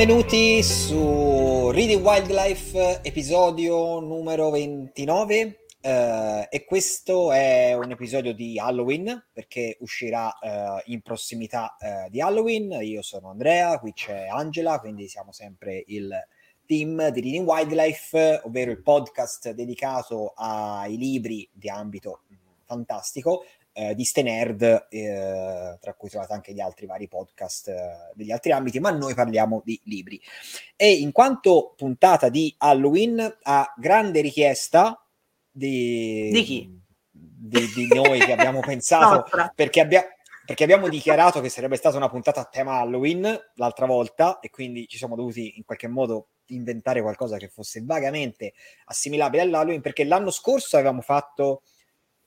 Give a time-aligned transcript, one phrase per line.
[0.00, 5.66] Benvenuti su Reading Wildlife, episodio numero 29.
[5.82, 12.22] Uh, e questo è un episodio di Halloween perché uscirà uh, in prossimità uh, di
[12.22, 12.78] Halloween.
[12.80, 16.10] Io sono Andrea, qui c'è Angela, quindi siamo sempre il
[16.64, 22.22] team di Reading Wildlife, ovvero il podcast dedicato ai libri di ambito
[22.64, 28.12] fantastico eh, di Ste Nerd, eh, tra cui trovate anche gli altri vari podcast eh,
[28.14, 30.20] degli altri ambiti, ma noi parliamo di libri.
[30.76, 35.04] E in quanto puntata di Halloween, a grande richiesta
[35.50, 36.80] di, di chi?
[37.10, 40.04] Di, di noi che abbiamo pensato, perché, abbia,
[40.44, 44.86] perché abbiamo dichiarato che sarebbe stata una puntata a tema Halloween l'altra volta e quindi
[44.88, 48.54] ci siamo dovuti in qualche modo inventare qualcosa che fosse vagamente
[48.86, 51.62] assimilabile all'Halloween perché l'anno scorso avevamo fatto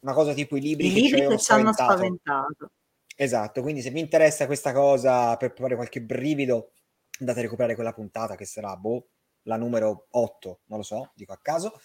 [0.03, 2.71] una cosa tipo i libri, I che, libri che ci hanno spaventato.
[3.15, 6.71] Esatto, quindi se vi interessa questa cosa per provare qualche brivido,
[7.19, 9.07] andate a recuperare quella puntata che sarà boh,
[9.43, 11.79] la numero 8, non lo so, dico a caso.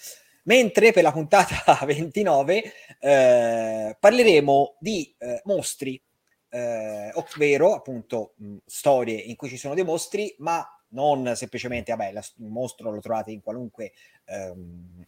[0.45, 6.03] Mentre per la puntata 29 eh, parleremo di eh, mostri,
[6.49, 12.13] eh, ovvero appunto mh, storie in cui ci sono dei mostri, ma non semplicemente, vabbè,
[12.13, 13.93] la, il mostro lo trovate in qualunque
[14.25, 15.07] ehm,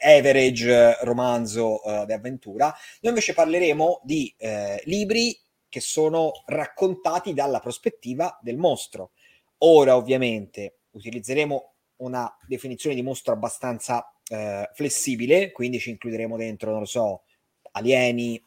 [0.00, 2.66] average romanzo uh, di avventura.
[2.66, 5.38] Noi invece parleremo di eh, libri
[5.68, 9.10] che sono raccontati dalla prospettiva del mostro.
[9.58, 16.80] Ora, ovviamente, utilizzeremo una definizione di mostro abbastanza eh, flessibile, quindi ci includeremo dentro, non
[16.80, 17.22] lo so,
[17.72, 18.42] alieni,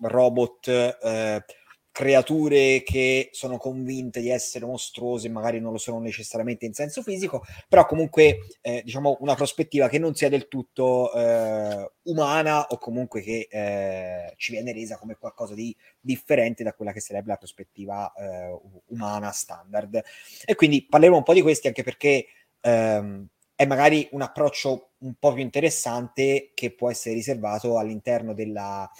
[0.00, 1.44] robot, eh,
[1.92, 7.44] creature che sono convinte di essere mostruose, magari non lo sono necessariamente in senso fisico,
[7.68, 13.20] però comunque eh, diciamo una prospettiva che non sia del tutto eh, umana o comunque
[13.20, 18.10] che eh, ci viene resa come qualcosa di differente da quella che sarebbe la prospettiva
[18.14, 20.02] eh, umana standard.
[20.46, 22.26] E quindi parleremo un po' di questi anche perché
[22.62, 28.90] ehm, è magari un approccio un po' più interessante che può essere riservato all'interno della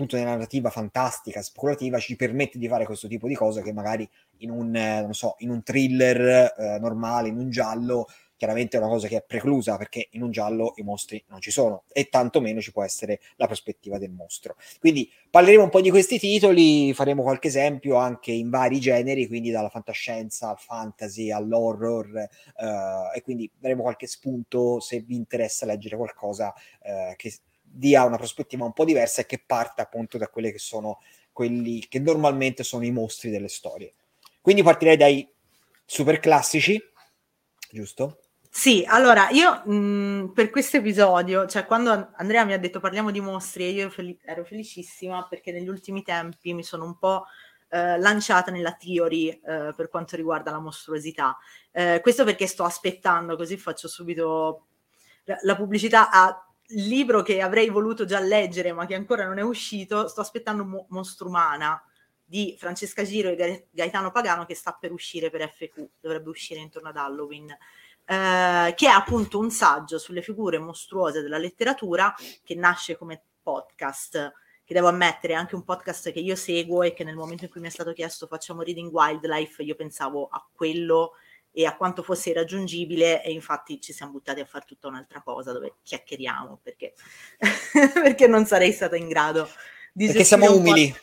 [0.00, 4.08] appunto nella narrativa fantastica, speculativa, ci permette di fare questo tipo di cose che magari
[4.38, 8.80] in un, eh, non so, in un thriller eh, normale, in un giallo, chiaramente è
[8.80, 12.08] una cosa che è preclusa perché in un giallo i mostri non ci sono e
[12.08, 14.56] tantomeno ci può essere la prospettiva del mostro.
[14.78, 19.50] Quindi parleremo un po' di questi titoli, faremo qualche esempio anche in vari generi, quindi
[19.50, 22.28] dalla fantascienza al fantasy all'horror eh,
[23.14, 27.30] e quindi daremo qualche spunto se vi interessa leggere qualcosa eh, che
[27.72, 31.00] dia una prospettiva un po' diversa e che parta appunto da quelli che sono
[31.32, 33.94] quelli che normalmente sono i mostri delle storie.
[34.40, 35.28] Quindi partirei dai
[35.84, 36.80] super classici,
[37.70, 38.18] giusto?
[38.52, 43.20] Sì, allora io mh, per questo episodio, cioè quando Andrea mi ha detto parliamo di
[43.20, 47.26] mostri io fel- ero felicissima perché negli ultimi tempi mi sono un po'
[47.68, 51.38] eh, lanciata nella theory eh, per quanto riguarda la mostruosità.
[51.70, 54.66] Eh, questo perché sto aspettando, così faccio subito
[55.42, 60.08] la pubblicità a libro che avrei voluto già leggere ma che ancora non è uscito,
[60.08, 61.82] sto aspettando Mo- Mostrumana
[62.24, 66.90] di Francesca Giro e Gaetano Pagano che sta per uscire per FQ, dovrebbe uscire intorno
[66.90, 72.14] ad Halloween, eh, che è appunto un saggio sulle figure mostruose della letteratura
[72.44, 74.32] che nasce come podcast,
[74.64, 77.50] che devo ammettere è anche un podcast che io seguo e che nel momento in
[77.50, 81.14] cui mi è stato chiesto facciamo Reading Wildlife, io pensavo a quello
[81.52, 85.52] e a quanto fosse irraggiungibile e infatti ci siamo buttati a fare tutta un'altra cosa
[85.52, 86.94] dove chiacchieriamo perché,
[87.94, 89.48] perché non sarei stata in grado
[89.92, 90.94] di perché siamo umili.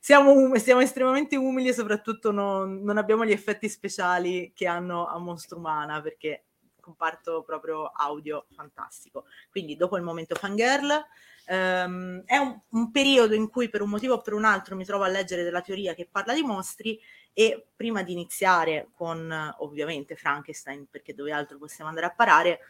[0.00, 5.06] siamo, um- siamo, estremamente umili e soprattutto non, non, abbiamo gli effetti speciali che hanno
[5.06, 6.46] a Monstro Umana perché
[6.80, 9.24] comparto proprio audio fantastico.
[9.50, 11.04] Quindi dopo il momento fangirl
[11.46, 14.84] Um, è un, un, periodo in cui per un motivo o per un altro mi
[14.84, 16.98] trovo a leggere della teoria che parla di mostri
[17.34, 22.60] e prima di iniziare con ovviamente Frankenstein, perché dove altro possiamo andare a parare,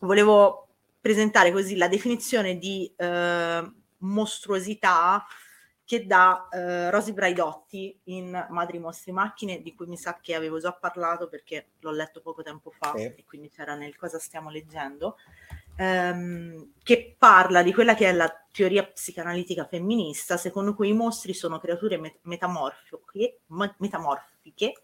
[0.00, 0.68] volevo
[1.00, 5.24] presentare così la definizione di uh, mostruosità
[5.84, 10.58] che dà uh, Rosy Braidotti in Madri Mostri Macchine, di cui mi sa che avevo
[10.58, 13.04] già parlato perché l'ho letto poco tempo fa sì.
[13.04, 15.16] e quindi c'era nel cosa stiamo leggendo
[15.76, 21.34] ehm, che parla di quella che è la teoria psicanalitica femminista, secondo cui i mostri
[21.34, 23.40] sono creature met- metamorfiche,
[23.78, 24.74] metamorfiche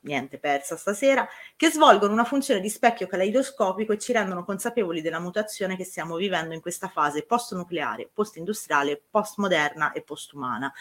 [0.00, 5.20] niente persa stasera, che svolgono una funzione di specchio caleidoscopico e ci rendono consapevoli della
[5.20, 10.72] mutazione che stiamo vivendo in questa fase post-nucleare, post-industriale, post-moderna e post-umana.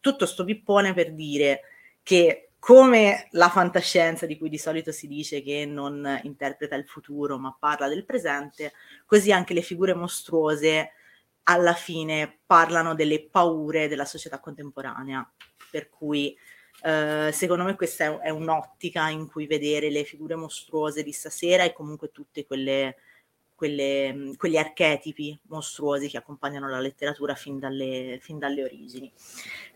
[0.00, 1.60] Tutto sto pippone per dire
[2.02, 7.36] che come la fantascienza di cui di solito si dice che non interpreta il futuro
[7.36, 8.72] ma parla del presente,
[9.04, 10.92] così anche le figure mostruose
[11.42, 15.28] alla fine parlano delle paure della società contemporanea,
[15.70, 16.36] per cui
[16.82, 21.72] Uh, secondo me questa è, un'ottica in cui vedere le figure mostruose di stasera e
[21.72, 22.10] comunque
[22.44, 22.96] quelle,
[23.54, 29.12] quegli archetipi mostruosi che accompagnano la letteratura fin dalle, fin dalle origini.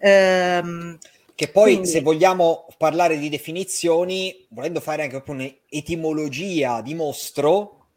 [0.00, 0.98] Um,
[1.36, 1.88] che poi, quindi...
[1.88, 7.88] se vogliamo parlare di definizioni, volendo fare anche proprio un'etimologia di mostro,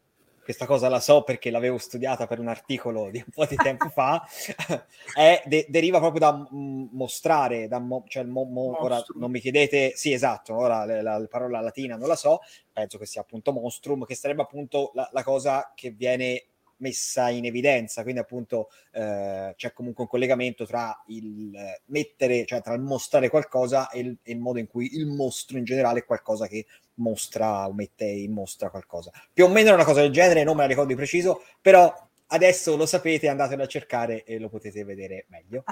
[0.42, 3.88] questa cosa la so perché l'avevo studiata per un articolo di un po' di tempo
[3.88, 4.22] fa,
[5.16, 9.40] è, de- deriva proprio da m- mostrare, da mo- cioè mo- mo- ora non mi
[9.40, 12.40] chiedete, sì esatto, ora la, la, la, parola latina non la so,
[12.70, 16.44] penso che sia appunto monstrum, che sarebbe appunto la, la cosa che viene
[16.80, 21.56] messa in evidenza, quindi appunto eh, c'è comunque un collegamento tra il
[21.86, 25.58] mettere, cioè tra il mostrare qualcosa e il, e il, modo in cui il mostro
[25.58, 29.10] in generale è qualcosa che mostra o mette in mostra qualcosa.
[29.32, 31.92] Più o meno una cosa del genere, non me la ricordo di preciso, però
[32.28, 35.64] adesso lo sapete, andatelo a cercare e lo potete vedere meglio.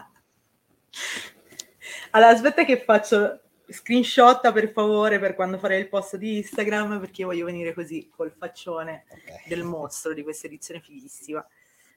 [2.10, 3.40] Allora, aspetta che faccio
[3.70, 8.32] screenshotta per favore per quando farei il post di Instagram perché voglio venire così col
[8.32, 9.43] faccione okay.
[9.47, 11.47] del mostro di questa edizione fighissima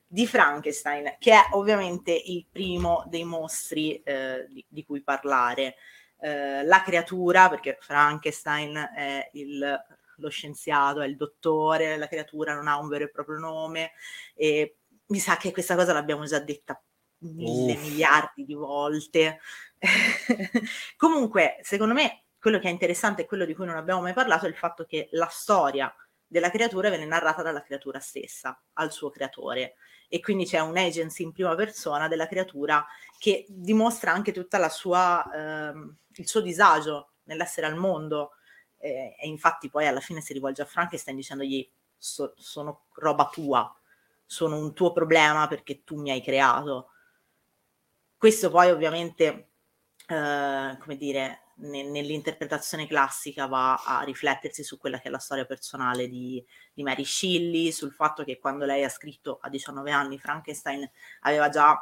[0.06, 5.76] di Frankenstein che è ovviamente il primo dei mostri eh, di, di, cui parlare
[6.20, 9.84] eh, la creatura perché Frankenstein è il,
[10.18, 13.92] lo scienziato è il dottore la creatura non ha un vero e proprio nome
[14.36, 14.76] e
[15.08, 16.82] mi sa che questa cosa l'abbiamo già detta
[17.20, 17.82] mille Uff.
[17.82, 19.40] miliardi di volte
[20.98, 24.46] Comunque, secondo me, quello che è interessante e quello di cui non abbiamo mai parlato
[24.46, 25.94] è il fatto che la storia
[26.28, 29.76] della creatura viene narrata dalla creatura stessa al suo creatore.
[30.08, 32.86] E quindi c'è un agency in prima persona della creatura
[33.18, 34.32] che dimostra anche
[34.70, 38.34] sua ehm, il suo disagio nell'essere al mondo.
[38.78, 43.72] Eh, e infatti poi alla fine si rivolge a Frankenstein dicendogli so, sono roba tua
[44.26, 46.88] sono un tuo problema perché tu mi hai creato.
[48.18, 49.51] Questo poi ovviamente
[50.12, 55.46] eh, come dire, ne, nell'interpretazione classica va a riflettersi su quella che è la storia
[55.46, 56.44] personale di,
[56.74, 60.90] di, Mary Shelley, sul fatto che quando lei ha scritto a 19 anni Frankenstein
[61.22, 61.80] aveva già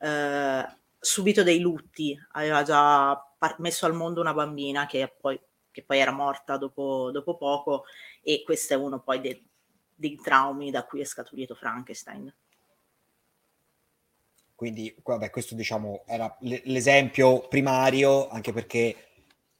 [0.00, 0.66] eh,
[0.98, 5.38] subito dei lutti, aveva già par- messo al mondo una bambina che poi,
[5.70, 7.84] che poi era morta dopo, dopo, poco
[8.22, 9.44] e questo è uno poi de-
[9.94, 12.32] dei traumi da cui è scaturito Frankenstein.
[14.56, 18.96] Quindi, vabbè, questo diciamo era l'esempio primario, anche perché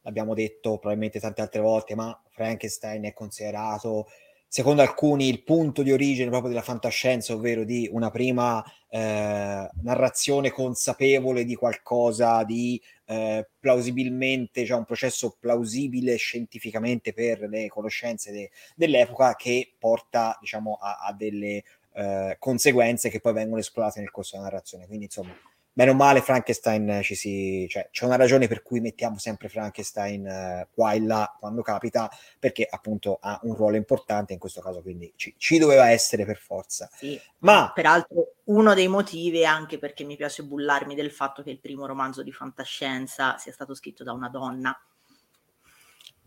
[0.01, 4.07] l'abbiamo detto probabilmente tante altre volte, ma Frankenstein è considerato,
[4.47, 10.49] secondo alcuni, il punto di origine proprio della fantascienza, ovvero di una prima eh, narrazione
[10.49, 18.49] consapevole di qualcosa di eh, plausibilmente, cioè un processo plausibile scientificamente per le conoscenze de-
[18.75, 21.63] dell'epoca che porta, diciamo, a, a delle
[21.97, 24.85] eh, conseguenze che poi vengono esplorate nel corso della narrazione.
[24.85, 25.35] Quindi, insomma,
[25.73, 27.65] meno male Frankenstein ci si...
[27.67, 32.09] Cioè, c'è una ragione per cui mettiamo sempre Frankenstein eh, qua e là quando capita,
[32.37, 36.37] perché appunto ha un ruolo importante in questo caso, quindi ci, ci doveva essere per
[36.37, 36.87] forza.
[36.93, 41.49] Sì, ma peraltro uno dei motivi è anche perché mi piace bullarmi del fatto che
[41.49, 44.79] il primo romanzo di fantascienza sia stato scritto da una donna.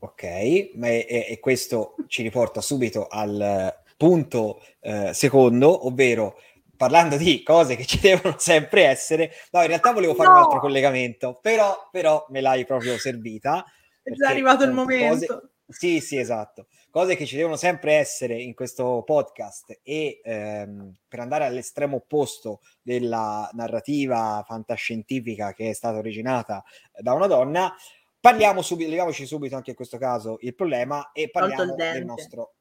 [0.02, 6.40] Ok, ma è, e questo ci riporta subito al punto eh, secondo, ovvero
[6.74, 10.36] parlando di cose che ci devono sempre essere, no, in realtà volevo fare no!
[10.36, 13.62] un altro collegamento, però, però me l'hai proprio servita.
[14.02, 15.26] È già arrivato il momento.
[15.26, 15.48] Cose...
[15.68, 16.68] Sì, sì, esatto.
[16.88, 22.60] Cose che ci devono sempre essere in questo podcast e ehm, per andare all'estremo opposto
[22.80, 26.64] della narrativa fantascientifica che è stata originata
[26.98, 27.72] da una donna,
[28.18, 32.54] parliamo subito, leviamoci subito anche in questo caso il problema e parliamo del nostro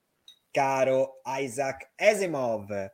[0.51, 2.89] caro Isaac Asimov.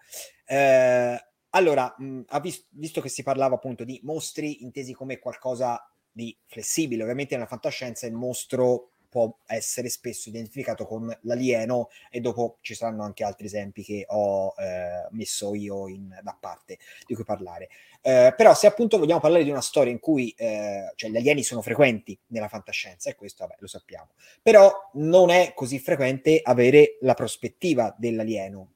[0.46, 6.38] Eh, allora, mh, vis- visto che si parlava appunto di mostri intesi come qualcosa di
[6.46, 12.76] flessibile, ovviamente nella fantascienza il mostro può essere spesso identificato con l'alieno e dopo ci
[12.76, 17.70] saranno anche altri esempi che ho eh, messo io in, da parte di cui parlare.
[18.02, 21.44] Eh, però se appunto vogliamo parlare di una storia in cui eh, cioè gli alieni
[21.44, 24.10] sono frequenti nella fantascienza, e questo vabbè, lo sappiamo,
[24.42, 28.74] però non è così frequente avere la prospettiva dell'alieno.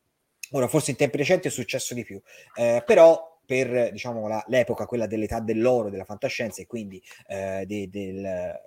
[0.51, 2.19] Ora, forse in tempi recenti è successo di più,
[2.55, 7.89] eh, però per diciamo, la, l'epoca, quella dell'età dell'oro della fantascienza e quindi eh, de,
[7.89, 8.57] del,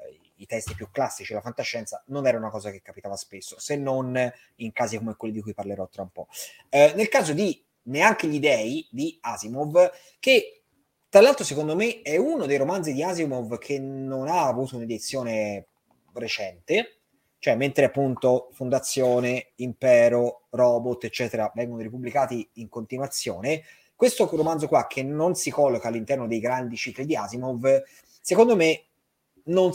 [0.43, 4.33] i testi più classici, la fantascienza, non era una cosa che capitava spesso, se non
[4.57, 6.29] in casi come quelli di cui parlerò tra un po'.
[6.69, 10.63] Eh, nel caso di Neanche gli dei di Asimov, che
[11.09, 15.67] tra l'altro secondo me è uno dei romanzi di Asimov che non ha avuto un'edizione
[16.13, 16.99] recente,
[17.41, 23.65] cioè mentre appunto Fondazione, Impero, Robot, eccetera, vengono ripubblicati in continuazione,
[23.97, 27.83] questo romanzo qua che non si colloca all'interno dei grandi cicli di Asimov,
[28.21, 28.85] secondo me
[29.47, 29.71] non,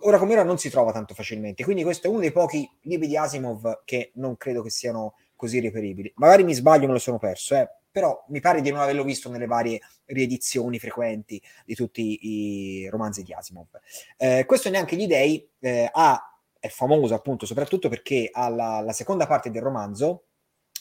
[0.00, 1.64] ora come ora non si trova tanto facilmente.
[1.64, 5.60] Quindi questo è uno dei pochi libri di Asimov che non credo che siano così
[5.60, 6.12] reperibili.
[6.16, 9.30] Magari mi sbaglio, me lo sono perso, eh, però mi pare di non averlo visto
[9.30, 13.68] nelle varie riedizioni frequenti di tutti i romanzi di Asimov.
[14.16, 19.26] Eh, questo neanche gli dei eh, ha, è famoso appunto soprattutto perché alla la seconda
[19.26, 20.27] parte del romanzo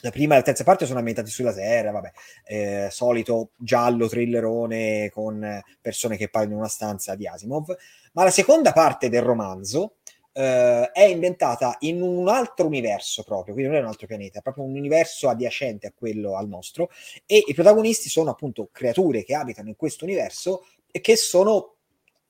[0.01, 2.11] la prima e la terza parte sono ambientati sulla Terra, vabbè,
[2.45, 7.75] eh, solito giallo thrillerone con persone che parlano in una stanza di Asimov,
[8.13, 9.95] ma la seconda parte del romanzo
[10.33, 14.41] eh, è inventata in un altro universo proprio, quindi non è un altro pianeta, è
[14.41, 16.89] proprio un universo adiacente a quello al nostro
[17.25, 21.75] e i protagonisti sono appunto creature che abitano in questo universo e che sono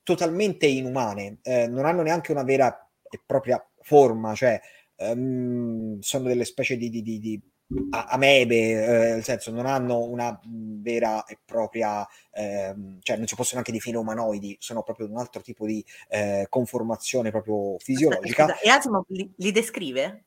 [0.04, 4.60] totalmente inumane, eh, non hanno neanche una vera e propria forma, cioè
[4.98, 7.42] um, sono delle specie di, di, di, di
[7.90, 13.60] amebe, eh, nel senso non hanno una vera e propria, eh, cioè non si possono
[13.60, 18.46] anche definire umanoidi, sono proprio un altro tipo di eh, conformazione proprio fisiologica.
[18.46, 20.26] Aspetta, e Asimov li, li, descrive?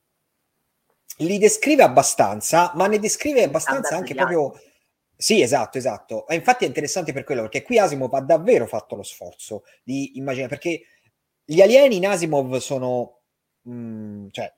[1.19, 4.53] Li descrive abbastanza, ma ne descrive abbastanza anche proprio...
[5.17, 6.27] Sì, esatto, esatto.
[6.27, 10.17] E infatti è interessante per quello, perché qui Asimov ha davvero fatto lo sforzo di
[10.17, 10.83] immaginare, perché
[11.45, 13.19] gli alieni in Asimov sono...
[13.63, 14.51] Mh, mm, cioè,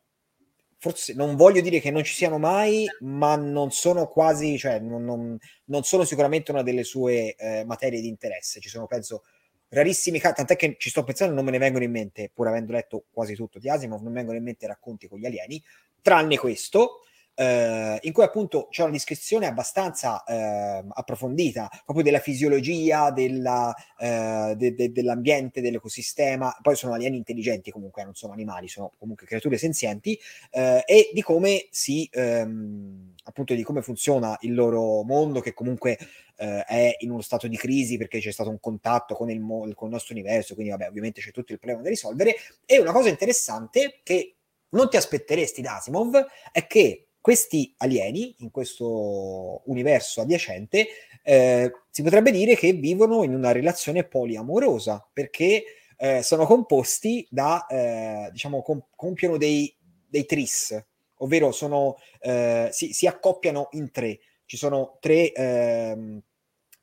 [0.83, 5.05] forse non voglio dire che non ci siano mai, ma non sono quasi, cioè non,
[5.05, 8.59] non, non sono sicuramente una delle sue eh, materie di interesse.
[8.59, 9.23] Ci sono, penso,
[9.69, 12.73] rarissimi casi, tant'è che ci sto pensando, non me ne vengono in mente, pur avendo
[12.73, 15.63] letto quasi tutto di Asimov, non mi vengono in mente racconti con gli alieni,
[16.03, 17.03] tranne questo,
[17.35, 24.55] eh, in cui appunto c'è una descrizione abbastanza eh, approfondita proprio della fisiologia, della, eh,
[24.57, 26.57] de, de, dell'ambiente, dell'ecosistema.
[26.61, 30.19] Poi sono alieni intelligenti comunque, non sono animali, sono comunque creature senzienti
[30.51, 35.99] eh, e di come si ehm, appunto di come funziona il loro mondo che comunque
[36.37, 39.69] eh, è in uno stato di crisi perché c'è stato un contatto con il, mo-
[39.75, 42.35] con il nostro universo, quindi vabbè, ovviamente c'è tutto il problema da risolvere.
[42.67, 44.37] E una cosa interessante che
[44.71, 50.87] non ti aspetteresti da Asimov è che questi alieni, in questo universo adiacente,
[51.23, 55.63] eh, si potrebbe dire che vivono in una relazione poliamorosa, perché
[55.97, 59.73] eh, sono composti da, eh, diciamo, com- compiono dei,
[60.09, 60.77] dei tris,
[61.19, 64.19] ovvero sono, eh, si, si, accoppiano in tre.
[64.45, 65.33] Ci sono tre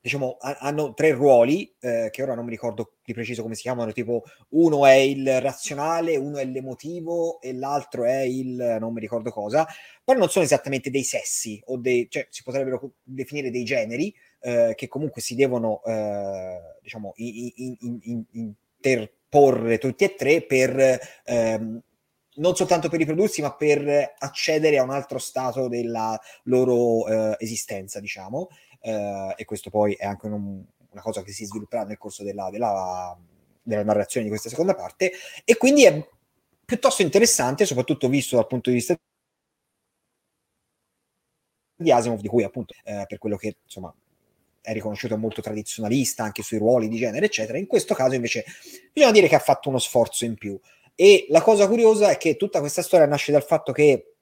[0.00, 3.92] diciamo, hanno tre ruoli, eh, che ora non mi ricordo di preciso come si chiamano,
[3.92, 9.30] tipo uno è il razionale, uno è l'emotivo e l'altro è il non mi ricordo
[9.30, 9.66] cosa,
[10.02, 14.72] però non sono esattamente dei sessi, o dei, cioè si potrebbero definire dei generi, eh,
[14.74, 20.98] che comunque si devono, eh, diciamo, in, in, in, interporre tutti e tre per...
[21.24, 21.82] Ehm,
[22.32, 28.00] non soltanto per riprodursi, ma per accedere a un altro stato della loro eh, esistenza,
[28.00, 28.48] diciamo
[28.80, 32.50] eh, e questo poi è anche un, una cosa che si svilupperà nel corso della,
[32.50, 33.16] della,
[33.62, 35.12] della narrazione di questa seconda parte
[35.44, 36.08] e quindi è
[36.64, 38.96] piuttosto interessante, soprattutto visto dal punto di vista
[41.76, 43.92] di Asimov, di cui appunto eh, per quello che insomma
[44.62, 47.58] è riconosciuto molto tradizionalista anche sui ruoli di genere, eccetera.
[47.58, 48.44] In questo caso invece
[48.92, 50.58] bisogna dire che ha fatto uno sforzo in più.
[50.94, 54.16] E la cosa curiosa è che tutta questa storia nasce dal fatto che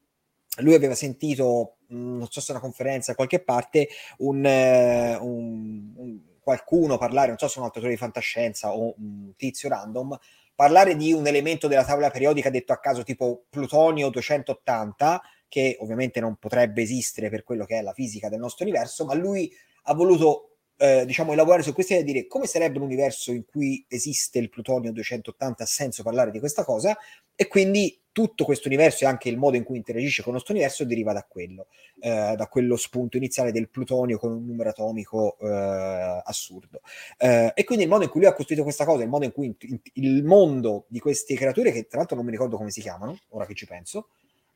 [0.61, 6.21] lui aveva sentito, non so se una conferenza, da qualche parte, un, uh, un, un,
[6.41, 10.19] qualcuno parlare, non so se un autore di fantascienza o un tizio random,
[10.55, 16.21] parlare di un elemento della tavola periodica detto a caso tipo plutonio 280, che ovviamente
[16.21, 19.51] non potrebbe esistere per quello che è la fisica del nostro universo, ma lui
[19.85, 23.45] ha voluto eh, diciamo, elaborare su questa idea e dire come sarebbe un universo in
[23.45, 26.97] cui esiste il plutonio 280, ha senso parlare di questa cosa,
[27.35, 30.55] e quindi tutto questo universo e anche il modo in cui interagisce con il nostro
[30.55, 31.69] universo deriva da quello,
[32.01, 36.81] eh, da quello spunto iniziale del plutonio con un numero atomico eh, assurdo.
[37.17, 39.33] Eh, e quindi il modo in cui lui ha costruito questa cosa, il modo in
[39.33, 42.71] cui in, in, il mondo di queste creature, che tra l'altro non mi ricordo come
[42.71, 44.09] si chiamano, ora che ci penso,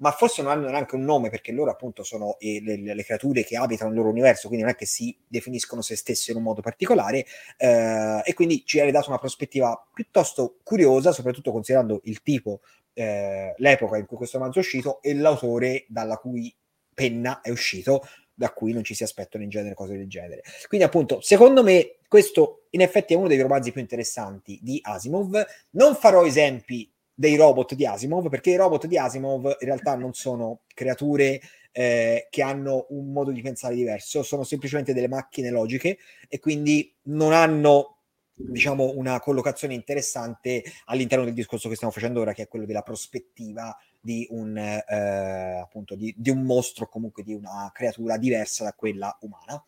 [0.02, 3.44] ma forse non hanno neanche un nome perché loro appunto sono eh, le, le, creature
[3.44, 6.42] che abitano il loro universo, quindi non è che si definiscono se stesse in un
[6.42, 7.25] modo particolare
[7.56, 12.61] eh, e quindi ci ha dato una prospettiva piuttosto curiosa, soprattutto considerando il tipo,
[12.94, 16.52] eh, l'epoca in cui questo romanzo è uscito e l'autore dalla cui
[16.92, 18.02] penna è uscito,
[18.35, 20.42] da cui non ci si aspettano in genere cose del genere.
[20.66, 25.44] Quindi appunto, secondo me questo in effetti è uno dei romanzi più interessanti di Asimov.
[25.71, 30.12] Non farò esempi dei robot di Asimov, perché i robot di Asimov in realtà non
[30.14, 31.40] sono creature
[31.73, 36.95] eh, che hanno un modo di pensare diverso, sono semplicemente delle macchine logiche e quindi
[37.04, 37.97] non hanno
[38.35, 42.83] diciamo una collocazione interessante all'interno del discorso che stiamo facendo ora che è quello della
[42.83, 48.73] prospettiva di un eh, appunto di, di un mostro comunque di una creatura diversa da
[48.73, 49.64] quella umana.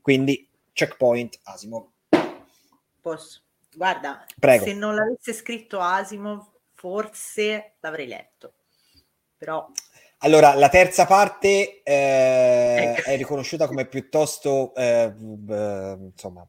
[0.00, 1.86] Quindi checkpoint Asimov.
[3.00, 3.42] Posso.
[3.74, 4.64] Guarda, Prego.
[4.64, 6.46] se non l'avesse scritto Asimov,
[6.82, 8.54] forse l'avrei letto.
[9.36, 9.68] Però
[10.18, 13.08] Allora, la terza parte eh, Ecco.
[13.10, 16.46] è riconosciuta come piuttosto, eh, b- insomma,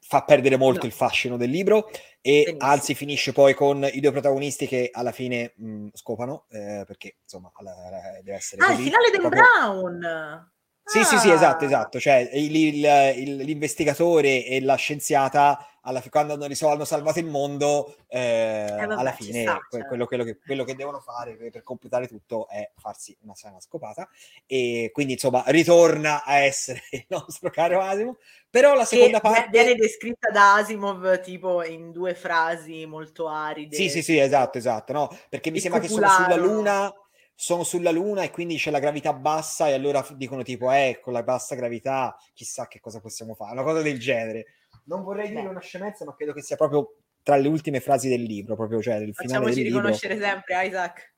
[0.00, 0.86] fa perdere molto No.
[0.86, 1.88] il fascino del libro
[2.20, 2.58] e Benissimo.
[2.60, 7.50] anzi finisce poi con i due protagonisti che alla fine mh, scopano, eh, perché insomma
[7.54, 8.82] alla- deve essere Ah, il così.
[8.84, 10.52] finale di Dan proprio- Brown!
[10.84, 11.34] Sì, sì, sì, Ah.
[11.34, 11.98] esatto, esatto.
[12.00, 17.26] Cioè, il- il- il- l'investigatore e la scienziata, alla quando hanno, risolto, hanno salvato il
[17.26, 19.86] mondo, eh, vabbè, alla fine sta, cioè.
[19.86, 23.58] quello, quello che, quello che devono fare per, per completare tutto è farsi una sana
[23.60, 24.08] scopata.
[24.46, 28.18] E quindi, insomma, ritorna a essere il nostro caro Asimo.
[28.50, 29.48] Però la seconda che parte...
[29.50, 33.74] viene descritta da Asimov tipo in due frasi molto aride.
[33.76, 35.18] Sì, sì, sì, esatto, esatto, no?
[35.30, 36.36] Perché mi sembra che sono sulla.
[36.36, 36.92] Luna,
[37.34, 41.12] sono sulla Luna e quindi c'è la gravità bassa e allora dicono tipo, eh, con
[41.12, 44.46] la bassa gravità chissà che cosa possiamo fare, una cosa del genere.
[44.84, 45.48] Non vorrei dire Beh.
[45.48, 48.96] una scemenza, ma credo che sia proprio tra le ultime frasi del libro, proprio cioè
[48.96, 49.78] il finale Facciamoci del libro.
[49.80, 51.14] riconoscere sempre, Isaac.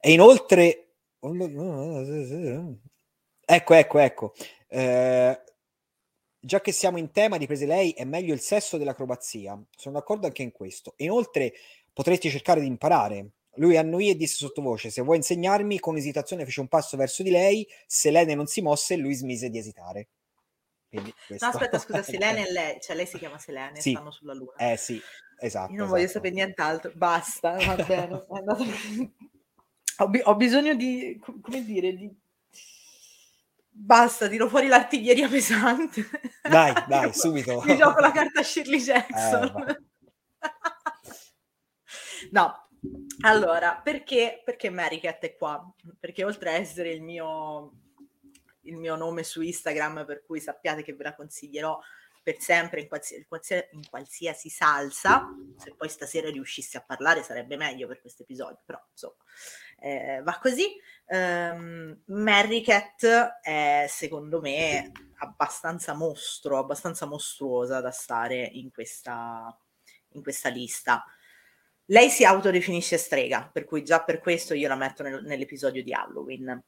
[0.00, 0.92] E inoltre...
[3.44, 4.34] Ecco, ecco, ecco.
[4.68, 5.42] Eh,
[6.38, 9.60] già che siamo in tema, riprese lei, è meglio il sesso dell'acrobazia.
[9.74, 10.94] Sono d'accordo anche in questo.
[10.98, 11.54] Inoltre
[11.92, 13.30] potresti cercare di imparare.
[13.58, 17.30] Lui annuì e disse sottovoce, se vuoi insegnarmi, con esitazione fece un passo verso di
[17.30, 20.08] lei, Selene non si mosse e lui smise di esitare.
[20.88, 21.44] Quindi questo...
[21.44, 23.90] No, aspetta, scusa, Selene e lei, cioè lei si chiama Selene, Sì.
[23.90, 24.54] stanno sulla Luna.
[24.56, 25.00] Eh sì,
[25.40, 25.72] esatto.
[25.72, 26.18] Io non voglio esatto.
[26.18, 28.24] sapere nient'altro, basta, va bene.
[28.30, 28.64] è andato-
[29.98, 32.10] ho, bi- ho bisogno di, co- come dire, di...
[33.70, 36.04] Basta, tiro fuori l'artiglieria pesante.
[36.42, 37.60] Dai, dai, subito.
[37.64, 39.68] Mi gioco la carta Shirley Jackson.
[39.68, 39.82] Eh,
[42.32, 42.67] no,
[43.20, 45.62] allora, perché, perché Mary Cat è qua?
[45.98, 47.72] Perché oltre a essere il mio,
[48.62, 51.78] il mio nome su Instagram, per cui sappiate che ve la consiglierò
[52.22, 53.26] per sempre in qualsiasi,
[53.72, 58.78] in qualsiasi salsa, se poi stasera riuscissi a parlare sarebbe meglio per questo episodio, però
[58.90, 59.16] insomma
[59.78, 60.66] eh, va così.
[61.06, 69.56] Um, Mary Cat è secondo me abbastanza mostro, abbastanza mostruosa da stare in questa,
[70.10, 71.02] in questa lista.
[71.90, 75.92] Lei si autodefinisce strega, per cui già per questo io la metto nel- nell'episodio di
[75.92, 76.62] Halloween.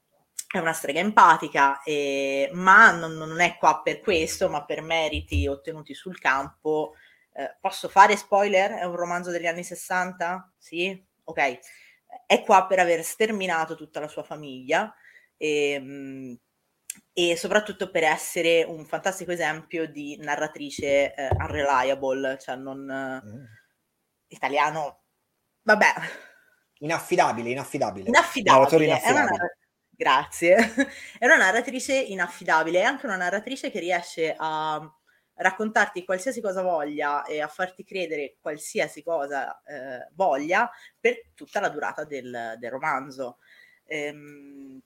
[0.46, 5.46] È una strega empatica, eh, ma non, non è qua per questo, ma per meriti
[5.46, 6.94] ottenuti sul campo.
[7.32, 8.72] Eh, posso fare spoiler?
[8.72, 10.52] È un romanzo degli anni 60?
[10.58, 11.00] Sì?
[11.24, 11.58] Ok.
[12.26, 14.92] È qua per aver sterminato tutta la sua famiglia
[15.36, 16.36] e,
[17.12, 22.78] e soprattutto per essere un fantastico esempio di narratrice eh, unreliable, cioè non
[23.24, 23.44] Mm.
[24.28, 25.02] italiano,
[25.62, 25.92] vabbè,
[26.82, 28.08] Inaffidabile, inaffidabile.
[28.08, 28.56] inaffidabile.
[28.56, 29.58] Narratore È una inaffidabile.
[29.90, 30.56] Grazie.
[31.18, 34.80] È una narratrice inaffidabile, è anche una narratrice che riesce a
[35.34, 41.68] raccontarti qualsiasi cosa voglia e a farti credere qualsiasi cosa eh, voglia per tutta la
[41.68, 43.38] durata del, del romanzo.
[43.84, 44.80] Ehm,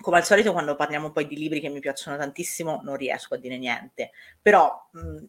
[0.00, 3.38] come al solito, quando parliamo poi di libri che mi piacciono tantissimo, non riesco a
[3.38, 4.10] dire niente.
[4.42, 5.24] Però mh,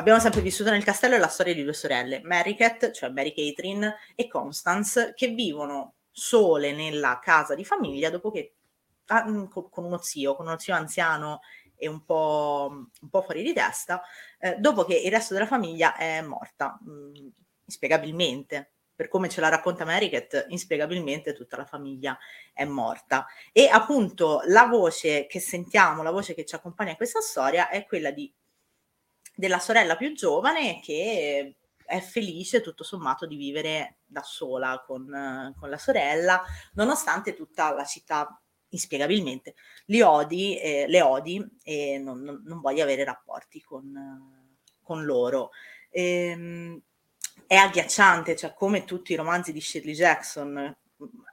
[0.00, 3.96] abbiamo sempre vissuto nel castello la storia di due sorelle, Mary Cat, cioè Mary Catherine,
[4.14, 8.54] e Constance, che vivono sole nella casa di famiglia dopo che
[9.06, 11.40] ah, co- con uno zio, con uno zio anziano
[11.76, 14.02] e un po', un po' fuori di testa,
[14.38, 17.28] eh, dopo che il resto della famiglia è morta, mh,
[17.66, 18.72] inspiegabilmente.
[19.00, 22.18] Per come ce la racconta Cat, inspiegabilmente tutta la famiglia
[22.52, 23.26] è morta.
[23.50, 27.86] E appunto la voce che sentiamo, la voce che ci accompagna in questa storia è
[27.86, 28.30] quella di,
[29.34, 35.68] della sorella più giovane che è felice tutto sommato di vivere da sola con, con
[35.68, 36.42] la sorella,
[36.74, 38.40] nonostante tutta la città
[38.70, 39.54] inspiegabilmente
[39.86, 44.48] li odi, eh, le odi e non, non, non voglia avere rapporti con,
[44.80, 45.50] con loro.
[45.90, 46.80] Ehm,
[47.46, 50.76] è agghiacciante, cioè come tutti i romanzi di Shirley Jackson.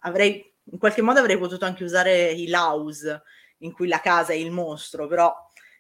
[0.02, 3.22] Avrei, in qualche modo avrei potuto anche usare Hill House,
[3.60, 5.34] in cui la casa è il mostro, però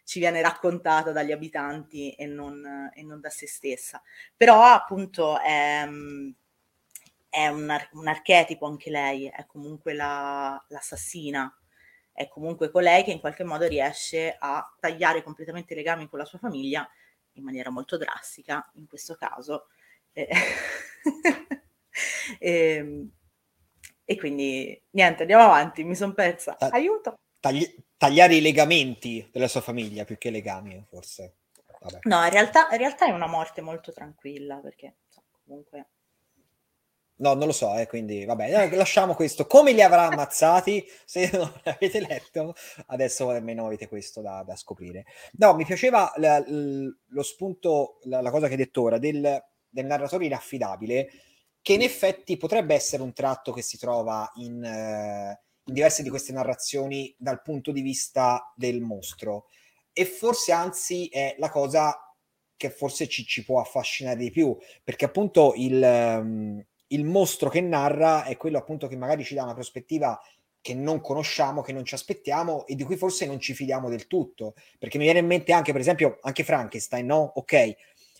[0.07, 4.01] ci viene raccontata dagli abitanti e non, e non da se stessa.
[4.37, 5.85] Però appunto è,
[7.29, 11.53] è un, ar- un archetipo anche lei, è comunque la, l'assassina,
[12.13, 16.25] è comunque colei che in qualche modo riesce a tagliare completamente i legami con la
[16.25, 16.89] sua famiglia
[17.33, 19.67] in maniera molto drastica, in questo caso.
[20.13, 20.29] Eh,
[22.39, 23.07] e,
[24.05, 26.55] e quindi niente, andiamo avanti, mi sono persa.
[26.57, 26.69] Ah.
[26.71, 27.19] Aiuto!
[27.41, 31.35] Tagli- tagliare i legamenti della sua famiglia più che legami, forse.
[31.79, 31.99] Vabbè.
[32.03, 34.97] No, in realtà, in realtà è una morte molto tranquilla perché
[35.43, 35.89] comunque
[37.19, 39.47] No, non lo so, eh, quindi vabbè, lasciamo questo.
[39.47, 40.85] Come li avrà ammazzati?
[41.05, 42.53] Se non l'avete letto,
[42.87, 45.05] adesso almeno avete questo da, da scoprire.
[45.33, 49.85] No, mi piaceva la, lo spunto, la, la, cosa che hai detto ora, del, del,
[49.85, 51.09] narratore inaffidabile,
[51.61, 56.09] che in effetti potrebbe essere un tratto che si trova in, eh, in diverse di
[56.09, 59.45] queste narrazioni dal punto di vista del mostro.
[59.93, 61.95] E forse anzi è la cosa
[62.55, 65.81] che forse ci, ci può affascinare di più, perché appunto il...
[65.81, 70.19] Um, il mostro che narra è quello appunto che magari ci dà una prospettiva
[70.61, 74.07] che non conosciamo, che non ci aspettiamo e di cui forse non ci fidiamo del
[74.07, 74.53] tutto.
[74.77, 77.31] Perché mi viene in mente anche, per esempio, anche Frankenstein, no?
[77.35, 77.75] Ok,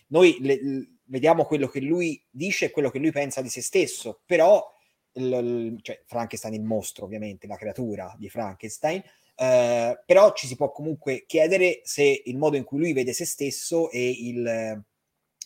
[0.08, 3.60] noi le, le, vediamo quello che lui dice e quello che lui pensa di se
[3.60, 4.64] stesso, però,
[5.18, 9.02] l, cioè Frankenstein il mostro, ovviamente, la creatura di Frankenstein,
[9.36, 13.24] eh, però ci si può comunque chiedere se il modo in cui lui vede se
[13.24, 14.46] stesso e il,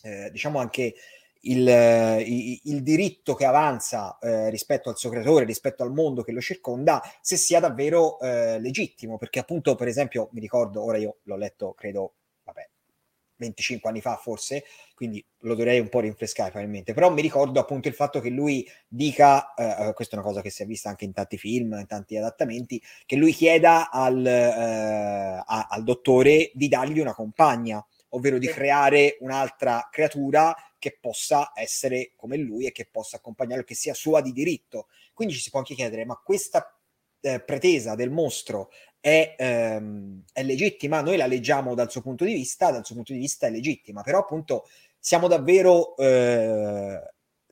[0.03, 0.95] eh, diciamo anche
[1.41, 1.67] il,
[2.25, 6.41] il, il, diritto che avanza eh, rispetto al suo creatore, rispetto al mondo che lo
[6.41, 9.17] circonda, se sia davvero eh, legittimo.
[9.17, 12.13] Perché appunto, per esempio, mi ricordo, ora io l'ho letto, credo,
[13.43, 14.63] 25 anni fa forse,
[14.95, 18.67] quindi lo dovrei un po' rinfrescare probabilmente, però mi ricordo appunto il fatto che lui
[18.87, 21.73] dica, eh, eh questa è una cosa che si è vista anche in tanti film,
[21.73, 27.85] in tanti adattamenti, che lui chieda al, eh, a, al dottore di dargli una compagna,
[28.09, 33.75] ovvero di creare un'altra creatura che possa essere come lui e che possa accompagnarlo, che
[33.75, 34.87] sia sua di diritto.
[35.13, 36.77] Quindi ci si può anche chiedere, ma questa
[37.21, 38.69] eh, pretesa del mostro
[39.03, 41.01] è, ehm, è, legittima?
[41.01, 44.01] Noi la leggiamo dal suo punto di vista, dal suo punto di vista è legittima,
[44.01, 44.65] però appunto
[44.97, 45.97] siamo davvero...
[45.97, 47.01] Eh,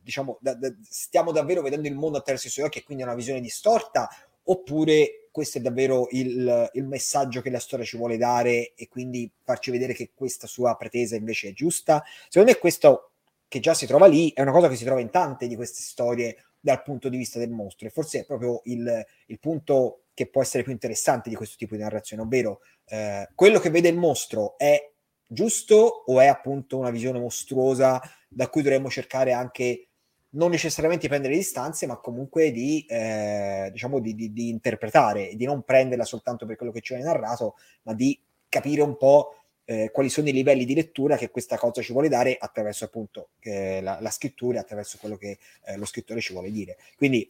[0.02, 3.06] diciamo, da, da, stiamo davvero vedendo il mondo attraverso i suoi occhi e quindi è
[3.06, 4.10] una visione distorta
[4.44, 9.30] oppure questo è davvero il, il, messaggio che la storia ci vuole dare e quindi
[9.44, 12.02] farci vedere che questa sua pretesa invece è giusta.
[12.30, 13.12] Secondo me questo
[13.48, 15.82] che già si trova lì, è una cosa che si trova in tante di queste
[15.82, 20.28] storie dal punto di vista del mostro e forse è proprio il, il punto che
[20.28, 23.98] può essere più interessante di questo tipo di narrazione, ovvero eh, quello che vede il
[23.98, 24.92] mostro è
[25.26, 29.88] giusto o è appunto una visione mostruosa da cui dovremmo cercare anche
[30.34, 35.46] non necessariamente di prendere distanze, ma comunque di, eh, diciamo di, di, di interpretare, di
[35.46, 39.90] non prenderla soltanto per quello che ci viene narrato, ma di capire un po' eh,
[39.92, 43.82] quali sono i livelli di lettura che questa cosa ci vuole dare attraverso appunto eh,
[43.82, 46.78] la, la, scrittura, attraverso quello che eh, lo scrittore ci vuole dire.
[46.98, 47.30] Quindi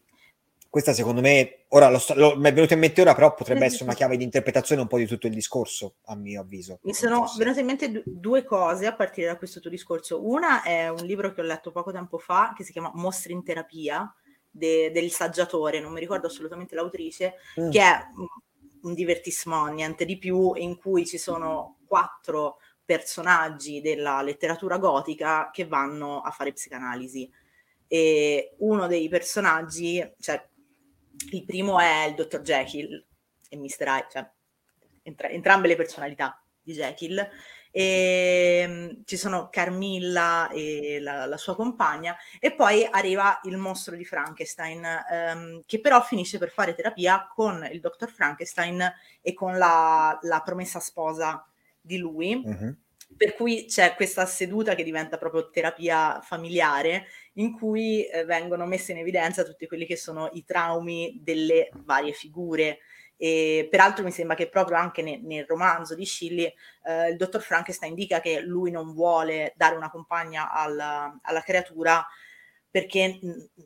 [0.72, 3.84] questa secondo me, ora lo, lo, mi è venuto in mente ora, però potrebbe essere
[3.84, 6.80] una chiave di interpretazione un po' di tutto il discorso, a mio avviso.
[6.84, 10.26] Mi sono venute in mente d- due cose a partire da questo tuo discorso.
[10.26, 13.44] Una è un libro che ho letto poco tempo fa, che si chiama Mostri in
[13.44, 14.16] terapia,
[14.50, 17.70] de- del saggiatore, non mi ricordo assolutamente l'autrice, mm.
[17.70, 18.00] che è
[18.84, 25.68] un divertissement, niente di più, in cui ci sono quattro personaggi della letteratura gotica che
[25.68, 27.30] vanno a fare psicanalisi.
[27.88, 30.48] E uno dei personaggi, cioè
[31.32, 33.06] il primo è il dottor Jekyll
[33.50, 33.88] e Mr.
[33.88, 34.30] Hyde, cioè
[35.04, 37.28] entra- entrambe le personalità di Jekyll,
[37.72, 43.96] e um, ci sono Carmilla e la, la, sua compagna e poi arriva il mostro
[43.96, 49.58] di Frankenstein um, che però finisce per fare terapia con il dottor Frankenstein e con
[49.58, 51.48] la, la promessa sposa
[51.80, 52.42] di lui.
[52.44, 52.76] Uh-huh.
[53.16, 58.94] Per cui c'è questa seduta che diventa proprio terapia familiare in cui eh, vengono messe
[58.94, 62.80] in evidenza tutti quelli che sono i traumi delle varie figure.
[63.18, 66.52] E peraltro mi sembra che proprio anche ne, nel romanzo di Shelley
[66.86, 72.04] eh, il dottor Frankenstein dica che lui non vuole dare una compagna alla, alla creatura
[72.72, 73.20] perché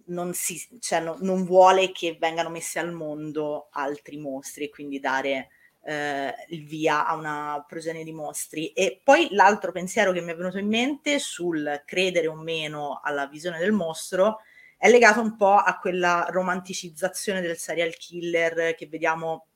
[0.07, 4.99] non, si, cioè no, non vuole che vengano messi al mondo altri mostri e quindi
[4.99, 5.49] dare
[5.85, 8.69] eh, il via a una progenie di mostri.
[8.69, 13.27] E poi l'altro pensiero che mi è venuto in mente sul credere o meno alla
[13.27, 14.39] visione del mostro
[14.77, 19.47] è legato un po' a quella romanticizzazione del serial killer che vediamo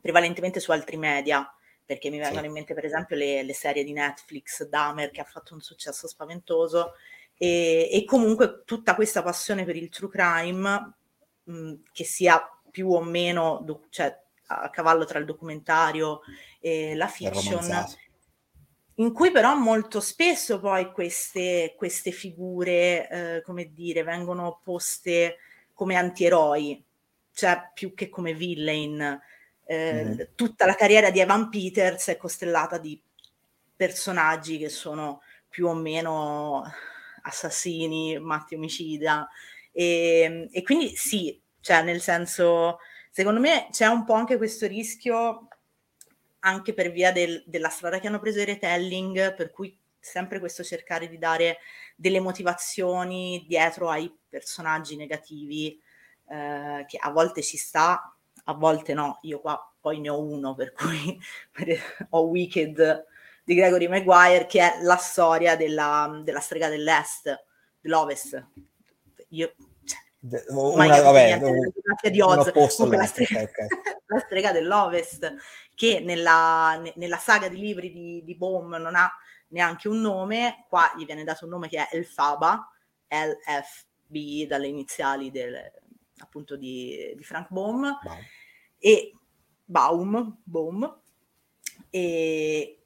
[0.00, 1.48] prevalentemente su altri media,
[1.84, 2.46] perché mi vengono sì.
[2.46, 6.06] in mente per esempio le, le, serie di Netflix, Dahmer che ha fatto un successo
[6.06, 6.92] spaventoso
[7.36, 10.94] e, e comunque tutta questa passione per il true crime,
[11.44, 16.20] mh, che sia più o meno, cioè a cavallo tra il documentario
[16.60, 17.84] e la fiction,
[18.96, 25.38] in cui però molto spesso poi queste, queste figure, eh, come dire, vengono poste
[25.72, 26.84] come antieroi,
[27.32, 29.20] cioè più che come villain.
[29.66, 30.20] Eh, mm-hmm.
[30.34, 33.00] Tutta la carriera di Evan Peters è costellata di
[33.74, 36.62] personaggi che sono più o meno
[37.22, 39.28] assassini, matti omicida.
[39.72, 42.78] E, e quindi sì, cioè nel senso,
[43.14, 45.46] secondo me c'è un po' anche questo rischio
[46.40, 50.64] anche per via del, della strada che hanno preso i retelling, per cui sempre questo
[50.64, 51.58] cercare di dare
[51.94, 55.80] delle motivazioni dietro ai personaggi negativi,
[56.28, 58.12] eh, che a volte ci sta,
[58.46, 59.20] a volte no.
[59.22, 61.16] Io qua poi ne ho uno, per cui
[62.10, 63.06] ho Wicked
[63.44, 67.44] di Gregory Maguire, che è la storia della, della strega dell'est,
[67.80, 68.44] dell'ovest.
[69.28, 69.54] Io
[70.48, 73.66] una, vabbè, niente, di Oz, la strega, okay.
[74.06, 75.34] la strega, dell'Ovest,
[75.74, 79.10] che nella, nella saga di libri di, di Bohm non ha
[79.48, 82.70] neanche un nome, qua gli viene dato un nome che è Elfaba,
[83.08, 85.56] LFB dalle iniziali del,
[86.18, 88.16] appunto di, di Frank Bohm, wow.
[88.78, 89.12] e
[89.64, 91.00] Baum, Bohm,
[91.90, 92.78] e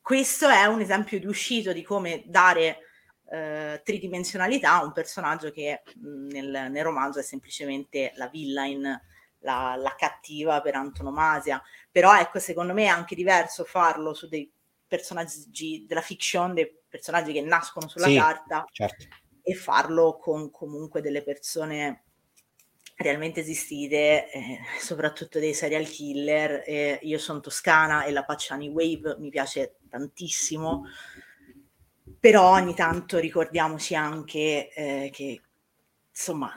[0.00, 2.85] questo è un esempio riuscito di come dare
[3.28, 8.82] eh, tridimensionalità a un personaggio che mh, nel, nel, romanzo è semplicemente la villain,
[9.40, 11.62] la, la, cattiva per antonomasia.
[11.90, 14.50] Però ecco, secondo me è anche diverso farlo su dei
[14.86, 19.06] personaggi della fiction, dei personaggi che nascono sulla sì, carta, certo.
[19.42, 22.02] e farlo con comunque delle persone
[22.98, 26.62] realmente esistite, eh, soprattutto dei serial killer.
[26.64, 30.84] Eh, io sono toscana e la Pacciani Wave mi piace tantissimo
[32.26, 35.40] però ogni tanto ricordiamoci anche eh, che
[36.10, 36.50] insomma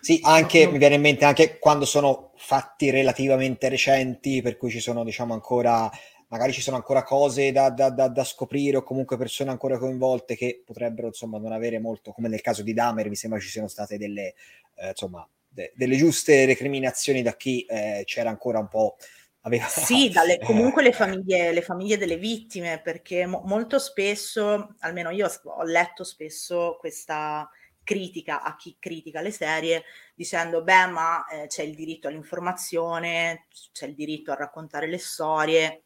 [0.00, 4.80] sì, anche mi viene in mente anche quando sono fatti relativamente recenti, per cui ci
[4.80, 5.88] sono, diciamo, ancora
[6.26, 10.34] magari ci sono ancora cose da, da, da, da, scoprire o comunque persone ancora coinvolte
[10.34, 13.68] che potrebbero insomma non avere molto, come nel caso di Damer, mi sembra ci siano
[13.68, 14.34] state delle,
[14.74, 18.96] eh, insomma, de, delle giuste recriminazioni da chi eh, c'era ancora un po'
[19.42, 19.66] Aveva...
[19.66, 25.30] Sì, dalle, comunque le famiglie, le famiglie, delle vittime, perché mo- molto spesso, almeno io
[25.44, 27.48] ho letto spesso questa
[27.82, 33.86] critica a chi critica le serie, dicendo, beh, ma eh, c'è il diritto all'informazione, c'è
[33.86, 35.84] il diritto a raccontare le storie,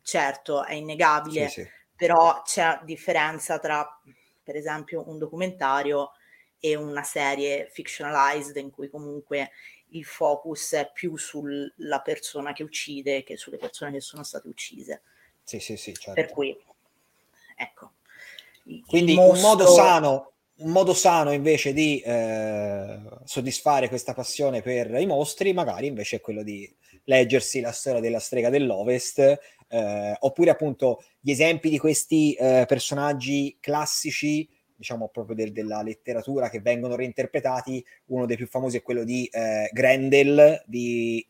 [0.00, 1.68] certo, è innegabile, sì, sì.
[1.96, 3.86] però c'è differenza tra,
[4.42, 6.12] per esempio, un documentario
[6.58, 9.50] e una serie fictionalized in cui comunque
[9.92, 15.02] il focus è più sulla persona che uccide che sulle persone che sono state uccise.
[15.42, 16.20] Sì, sì, sì, certo.
[16.20, 16.56] Per cui,
[17.56, 17.92] ecco.
[18.86, 19.34] Quindi mostro...
[19.34, 25.52] un modo sano un modo sano invece di eh, soddisfare questa passione per i mostri,
[25.52, 26.70] magari invece è quello di
[27.04, 29.18] leggersi la storia della strega dell'Ovest,
[29.68, 34.48] eh, oppure appunto gli esempi di questi eh, personaggi classici
[34.82, 39.26] diciamo proprio del, della letteratura che vengono reinterpretati, uno dei più famosi è quello di
[39.26, 41.24] eh, Grendel di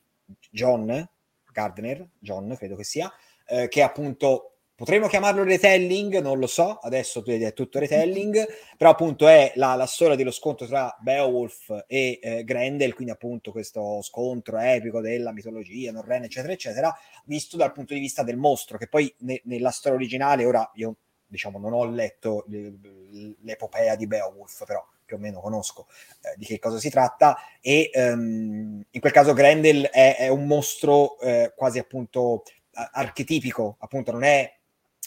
[0.51, 1.07] John
[1.53, 3.13] Gardner, John credo che sia,
[3.47, 8.43] eh, che appunto potremmo chiamarlo retelling, non lo so, adesso è tutto retelling,
[8.79, 13.53] però appunto è la, la storia dello scontro tra Beowulf e eh, Grendel, quindi appunto
[13.53, 18.79] questo scontro epico della mitologia norrena, eccetera, eccetera, visto dal punto di vista del mostro,
[18.79, 20.97] che poi ne, nella storia originale, ora io
[21.33, 25.89] diciamo, non ho letto l'epopea di Beowulf, però più o meno conosco
[26.21, 30.47] eh, di che cosa si tratta, e um, in quel caso Grendel è, è un
[30.47, 32.43] mostro eh, quasi appunto
[32.75, 34.61] archetipico, appunto non è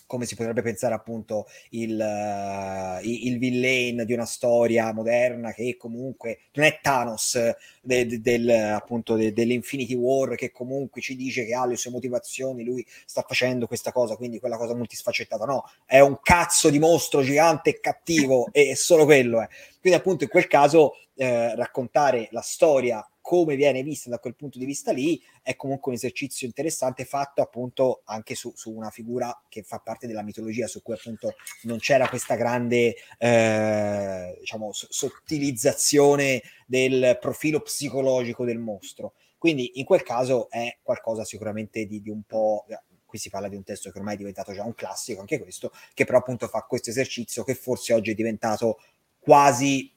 [0.05, 6.39] come si potrebbe pensare appunto il, uh, il villain di una storia moderna che comunque
[6.53, 7.39] non è Thanos
[7.81, 11.91] de, de, del, appunto de, dell'Infinity War che comunque ci dice che ha le sue
[11.91, 16.79] motivazioni, lui sta facendo questa cosa, quindi quella cosa multisfaccettata, no, è un cazzo di
[16.79, 19.47] mostro gigante e cattivo e solo quello è.
[19.79, 24.59] Quindi appunto in quel caso eh, raccontare la storia come viene vista da quel punto
[24.59, 29.41] di vista lì è comunque un esercizio interessante fatto appunto anche su, su una figura
[29.49, 31.33] che fa parte della mitologia su cui appunto
[31.63, 39.15] non c'era questa grande eh, diciamo sottilizzazione del profilo psicologico del mostro.
[39.39, 42.67] Quindi in quel caso è qualcosa sicuramente di, di un po'
[43.05, 45.71] qui si parla di un testo che ormai è diventato già un classico anche questo
[45.95, 48.77] che però appunto fa questo esercizio che forse oggi è diventato
[49.17, 49.94] quasi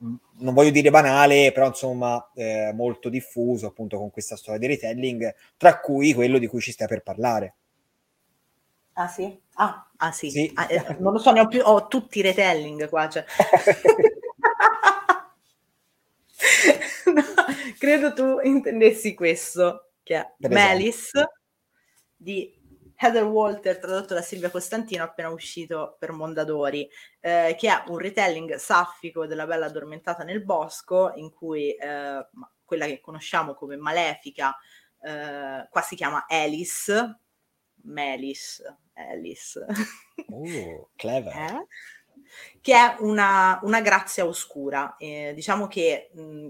[0.00, 5.34] non voglio dire banale, però insomma eh, molto diffuso appunto con questa storia di retelling,
[5.56, 7.54] tra cui quello di cui ci stai per parlare.
[8.94, 9.38] Ah sì?
[9.54, 10.30] Ah, ah sì.
[10.30, 10.50] sì.
[10.54, 13.08] Ah, eh, non lo so, ne ho, più, ho tutti i retelling qua.
[13.08, 13.24] Cioè.
[17.14, 17.22] no,
[17.78, 21.12] credo tu intendessi questo, che è Melis
[22.16, 22.59] di
[23.02, 26.86] Heather Walter, tradotto da Silvia Costantino, appena uscito per Mondadori,
[27.20, 32.26] eh, che è un retelling saffico della Bella addormentata nel bosco, in cui eh,
[32.62, 34.54] quella che conosciamo come Malefica,
[35.00, 37.18] eh, qua si chiama Alice,
[37.84, 39.64] Melis, Alice.
[40.26, 41.34] Uh, clever.
[41.34, 41.66] Eh?
[42.60, 44.94] Che è una, una grazia oscura.
[44.98, 46.48] diciamo che mh,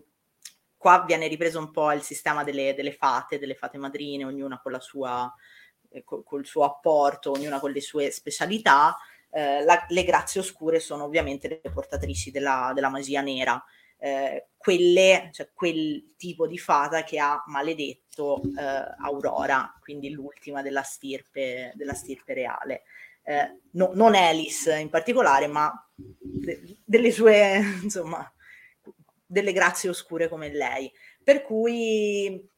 [0.76, 4.72] qua viene ripreso un po' il sistema delle, delle fate, delle fate madrine, ognuna con
[4.72, 5.32] la sua
[6.04, 8.96] col, col suo apporto, ognuna con le sue specialità,
[9.30, 13.62] eh, la, le grazie oscure sono ovviamente le portatrici della, della magia nera,
[13.98, 20.82] eh, quelle, cioè quel tipo di fata che ha maledetto eh, Aurora, quindi l'ultima della
[20.82, 22.82] stirpe, della stirpe reale.
[23.22, 28.30] Eh, no, non Alice in particolare, ma de- delle sue, insomma,
[29.26, 30.90] delle grazie oscure come lei.
[31.22, 32.48] Per cui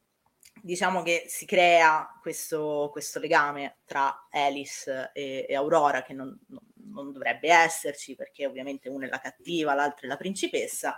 [0.62, 6.38] diciamo che si crea questo, questo legame tra Alice e, e Aurora che non,
[6.92, 10.96] non, dovrebbe esserci perché ovviamente una è la cattiva, l'altra è la principessa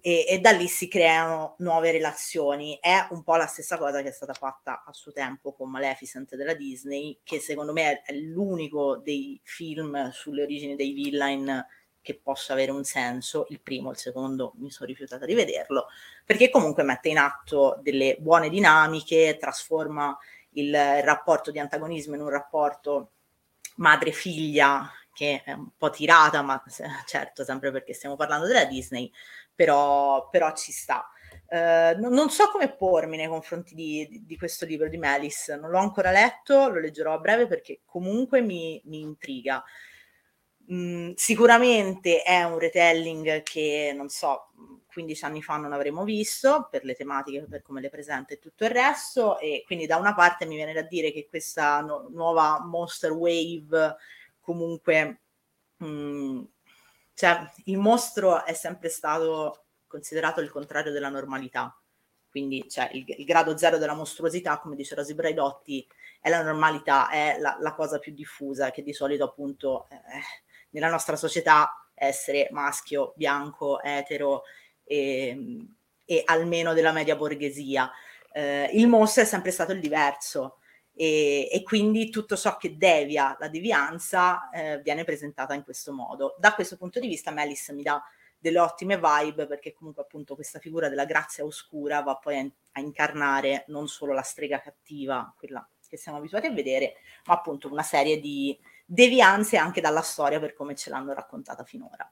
[0.00, 2.78] e, e, da lì si creano nuove relazioni.
[2.80, 6.36] È un po' la stessa cosa che è stata fatta a suo tempo con Maleficent
[6.36, 11.66] della Disney, che secondo me è l'unico dei film sulle origini dei villain
[12.04, 15.86] che possa avere un senso, il primo, il secondo mi sono rifiutata di vederlo,
[16.22, 20.16] perché comunque mette in atto delle buone dinamiche, trasforma
[20.50, 23.12] il, rapporto di antagonismo in un rapporto
[23.76, 26.62] madre-figlia che è un po' tirata, ma
[27.06, 29.10] certo, sempre perché stiamo parlando della Disney,
[29.54, 31.08] però, però ci sta.
[31.46, 35.48] Uh, non, non, so come pormi nei confronti di, di, di, questo libro di Melis,
[35.48, 39.64] non l'ho ancora letto, lo leggerò a breve perché comunque mi, mi intriga.
[40.72, 44.48] Mm, sicuramente è un retelling che, non so,
[44.86, 48.64] 15 anni fa non avremmo visto per le tematiche, per come le presenta e tutto
[48.64, 52.60] il resto e quindi da una parte mi viene da dire che questa no- nuova
[52.64, 53.96] Monster Wave
[54.40, 55.20] comunque
[55.78, 56.44] mh, mm,
[57.14, 61.76] cioè il mostro è sempre stato considerato il contrario della normalità.
[62.28, 65.86] Quindi cioè, il, il, grado zero della mostruosità, come dice Rosy Braidotti,
[66.20, 69.96] è la normalità, è la, la, cosa più diffusa che di solito appunto eh,
[70.74, 74.42] nella nostra società essere maschio, bianco, etero
[74.82, 75.66] e,
[76.04, 77.90] e almeno della media borghesia.
[78.32, 80.58] Eh, il mostro è sempre stato il diverso
[80.92, 86.34] e, e, quindi tutto ciò che devia la devianza eh, viene presentata in questo modo.
[86.38, 88.02] Da questo punto di vista Melis mi dà
[88.36, 92.80] delle ottime vibe perché comunque appunto questa figura della grazia oscura va poi a, a
[92.80, 96.94] incarnare non solo la strega cattiva, quella che siamo abituati a vedere,
[97.26, 102.10] ma appunto una serie di, devianze anche dalla storia per come ce l'hanno raccontata finora.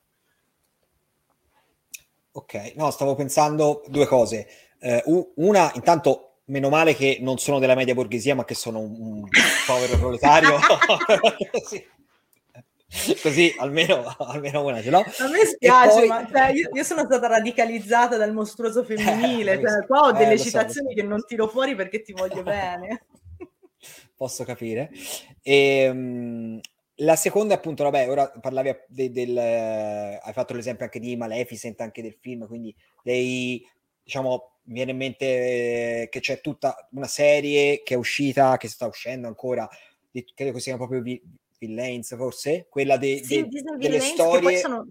[2.35, 4.49] Ok, no, stavo pensando due cose.
[4.79, 5.03] Eh,
[5.37, 9.29] una, intanto, meno male che non sono della media borghesia, ma che sono un, un
[9.67, 10.59] povero proletario.
[11.53, 11.91] Così.
[13.23, 14.99] Così almeno, almeno, una ce l'ho.
[14.99, 16.09] A me spiace, poi...
[16.09, 19.53] ma cioè, io, io, sono stata radicalizzata dal mostruoso femminile.
[19.53, 22.43] Eh, cioè, qua ho delle eh, citazioni so, che non tiro fuori perché ti voglio
[22.43, 23.07] bene
[24.23, 24.91] posso capire.
[25.43, 26.61] E, um,
[26.97, 31.81] la seconda, appunto, vabbè, ora parlavi de, del, eh, hai fatto l'esempio anche di Maleficent,
[31.81, 33.67] anche del film, quindi dei,
[34.05, 35.25] diciamo, mi viene in mente
[36.03, 39.69] eh, che c'è tutta una serie che è uscita, che sta uscendo ancora,
[40.09, 41.21] di, credo che sia proprio vi,
[41.59, 44.39] Villains, forse, quella de, sì, de, delle storie...
[44.39, 44.89] Che poi, sono...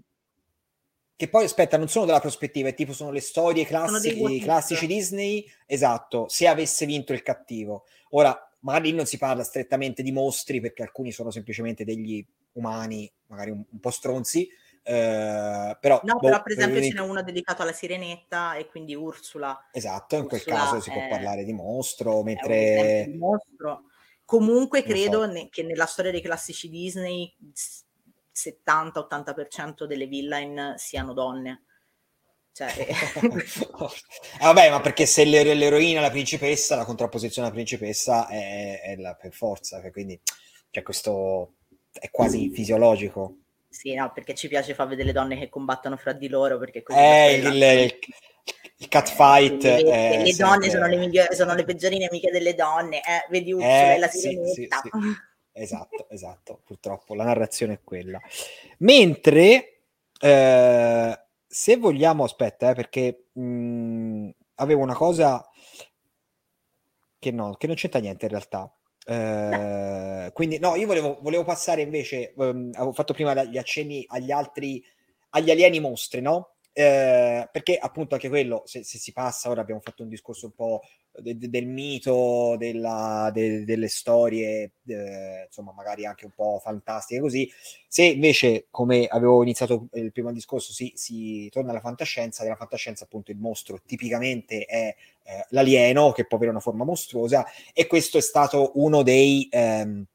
[1.15, 5.49] che poi, aspetta, non sono della prospettiva, è tipo sono le storie classiche, classici Disney,
[5.65, 7.85] esatto, se avesse vinto il cattivo.
[8.09, 13.51] Ora, magari non si parla strettamente di mostri perché alcuni sono semplicemente degli umani, magari
[13.51, 14.47] un, un po' stronzi,
[14.83, 18.95] eh, però, no, boh, però per esempio ce n'è uno dedicato alla sirenetta e quindi
[18.95, 19.69] Ursula.
[19.71, 23.05] Esatto, in quel caso si può parlare di mostro, mentre...
[23.07, 23.83] Di mostro.
[24.25, 25.31] Comunque credo so.
[25.31, 27.31] ne- che nella storia dei classici Disney
[28.33, 31.65] 70-80% delle villain siano donne.
[32.53, 32.87] Cioè,
[34.39, 38.81] ah, vabbè, ma perché se l'er- l'eroina è la principessa, la contrapposizione alla principessa è,
[38.81, 40.19] è la per forza, quindi
[40.69, 41.55] cioè, questo
[41.91, 43.37] è quasi fisiologico.
[43.69, 46.83] Sì, no, perché ci piace far vedere le donne che combattono fra di loro, perché
[46.83, 47.99] così eh, il, il,
[48.77, 49.63] il catfight.
[49.63, 53.53] Eh, le, le donne sono le, migliori, sono le peggiori nemiche delle donne, eh, vedi
[53.53, 54.81] Ursula eh, la sirenetta.
[54.81, 55.29] Sì, sì, sì.
[55.53, 58.19] Esatto, esatto, purtroppo la narrazione è quella.
[58.79, 59.83] Mentre
[60.19, 61.19] eh,
[61.53, 65.45] se vogliamo, aspetta, eh, perché mh, mhmm, avevo una cosa
[67.19, 68.73] che no, che non c'entra niente in realtà.
[69.05, 74.31] Eh, quindi no, io volevo, volevo passare invece, um, avevo fatto prima gli accenni agli
[74.31, 74.83] altri,
[75.31, 76.55] agli alieni mostri, no?
[76.73, 80.53] Eh, perché appunto anche quello, se, se, si passa, ora abbiamo fatto un discorso un
[80.53, 80.81] po'
[81.19, 84.71] de, de, del mito, della, de, delle storie,
[85.45, 87.51] insomma magari anche un po' fantastiche così,
[87.87, 93.03] se invece come avevo iniziato il primo discorso si, si torna alla fantascienza, nella fantascienza
[93.03, 98.17] appunto il mostro tipicamente è eh, l'alieno che può avere una forma mostruosa e questo
[98.17, 99.47] è stato uno dei...
[99.51, 100.05] Ehm,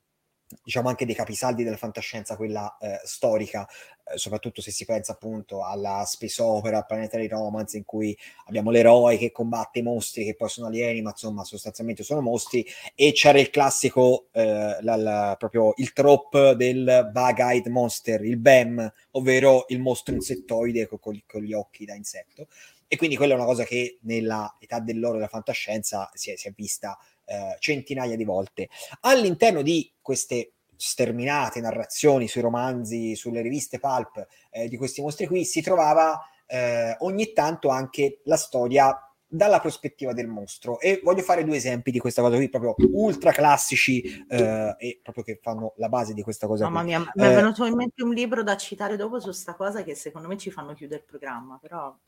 [0.63, 5.65] diciamo anche dei capisaldi della fantascienza, quella eh, storica, eh, soprattutto se si pensa appunto
[5.65, 10.49] alla space opera, Planetary Romance, in cui abbiamo l'eroe che combatte i mostri, che poi
[10.49, 15.73] sono alieni, ma insomma sostanzialmente sono mostri, e c'era il classico, eh, la, la, proprio
[15.77, 21.53] il trope del bug-eyed monster, il BEM, ovvero il mostro insettoide con, con, con gli
[21.53, 22.47] occhi da insetto.
[22.89, 26.47] E quindi quella è una cosa che nella età dell'oro della fantascienza si è, si
[26.47, 28.69] è vista eh, centinaia di volte.
[29.01, 35.45] All'interno di queste sterminate narrazioni sui romanzi, sulle riviste pulp eh, di questi mostri qui,
[35.45, 41.45] si trovava eh, ogni tanto anche la storia dalla prospettiva del mostro e voglio fare
[41.45, 45.89] due esempi di questa cosa qui proprio ultra classici eh, e proprio che fanno la
[45.89, 46.89] base di questa cosa mamma qui.
[46.89, 49.83] mia mi è eh, venuto in mente un libro da citare dopo su sta cosa
[49.83, 51.93] che secondo me ci fanno chiudere il programma però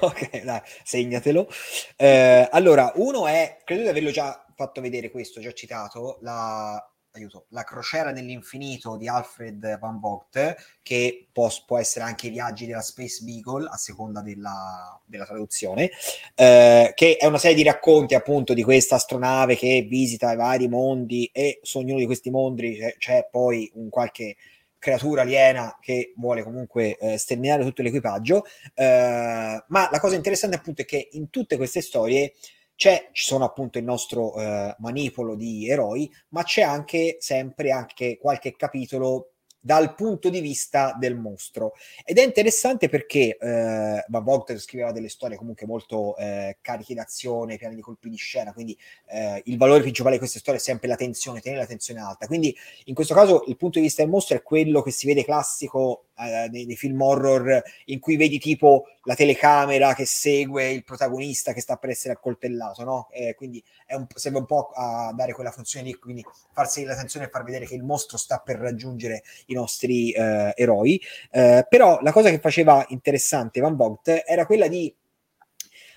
[0.00, 1.48] ok dai segnatelo
[1.96, 7.46] eh, allora uno è credo di averlo già fatto vedere questo già citato la aiuto,
[7.50, 12.80] La crociera nell'infinito di Alfred Van Vogt, che può, può, essere anche i viaggi della
[12.80, 15.90] Space Beagle, a seconda della, della traduzione,
[16.34, 20.68] eh, che è una serie di racconti appunto di questa astronave che visita i vari
[20.68, 24.36] mondi e su ognuno di questi mondi c'è, c'è poi un qualche
[24.78, 28.44] creatura aliena che vuole comunque eh, sterminare tutto l'equipaggio.
[28.74, 32.32] Eh, ma la cosa interessante appunto è che in tutte queste storie
[32.74, 38.18] c'è, ci sono appunto il nostro eh, manipolo di eroi, ma c'è anche sempre anche
[38.18, 39.31] qualche capitolo
[39.64, 41.74] dal punto di vista del mostro.
[42.04, 47.56] Ed è interessante perché eh, Van Vogt scriveva delle storie comunque molto eh, cariche d'azione,
[47.56, 50.88] piene di colpi di scena, quindi eh, il valore principale di queste storie è sempre
[50.88, 52.26] la tensione, tenere la tensione alta.
[52.26, 52.54] Quindi
[52.86, 56.06] in questo caso il punto di vista del mostro è quello che si vede classico
[56.18, 61.52] eh, nei, nei, film horror in cui vedi tipo la telecamera che segue il protagonista
[61.52, 63.08] che sta per essere accoltellato, no?
[63.10, 67.28] Eh, quindi un, serve un po' a dare quella funzione di quindi farsi l'attenzione e
[67.30, 69.22] far vedere che il mostro sta per raggiungere
[69.52, 71.00] i nostri eh, eroi.
[71.30, 74.92] Eh, però la cosa che faceva interessante Van Vogt era quella di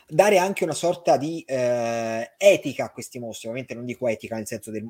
[0.08, 3.48] dare anche una sorta di eh, etica a questi mostri.
[3.48, 4.86] Ovviamente non dico etica nel senso che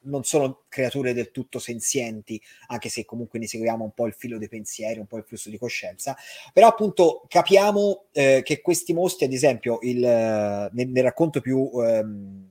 [0.00, 4.38] non sono creature del tutto senzienti, anche se comunque ne seguiamo un po' il filo
[4.38, 6.16] dei pensieri, un po' il flusso di coscienza.
[6.52, 11.70] Però appunto capiamo eh, che questi mostri, ad esempio, il, nel, nel, racconto più...
[11.82, 12.48] Ehm,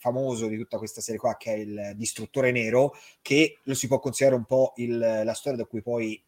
[0.00, 4.00] famoso di tutta questa serie qua che è il distruttore nero che lo si può
[4.00, 6.20] considerare un po' il, la storia da cui poi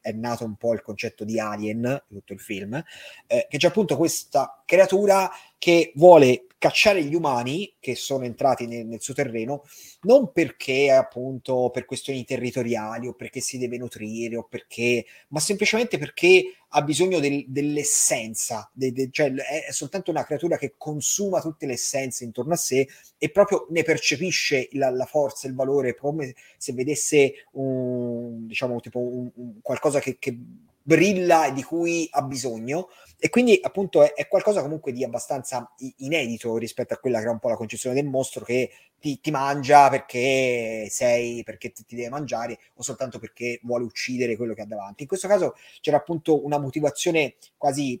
[0.00, 2.82] è nato un po' il concetto di Alien, tutto il film,
[3.26, 8.84] eh, che c'è appunto questa creatura che vuole cacciare gli umani che sono entrati nel,
[8.84, 9.62] nel, suo terreno,
[10.02, 15.98] non perché appunto per questioni territoriali o perché si deve nutrire o perché, ma semplicemente
[15.98, 21.64] perché ha bisogno del, dell'essenza, de, de, cioè è soltanto una creatura che consuma tutte
[21.64, 26.34] le essenze intorno a sé e proprio ne percepisce la, la forza, il valore, come
[26.58, 29.30] se vedesse un, diciamo, tipo un
[29.62, 30.36] qualcosa che, che
[30.82, 32.88] brilla e di cui ha bisogno
[33.18, 37.30] e quindi appunto è, è, qualcosa comunque di abbastanza inedito rispetto a quella che è
[37.30, 42.08] un po' la concezione del mostro che ti, ti mangia perché sei, perché ti, deve
[42.08, 45.02] mangiare o soltanto perché vuole uccidere quello che ha davanti.
[45.02, 48.00] In questo caso c'era appunto una motivazione quasi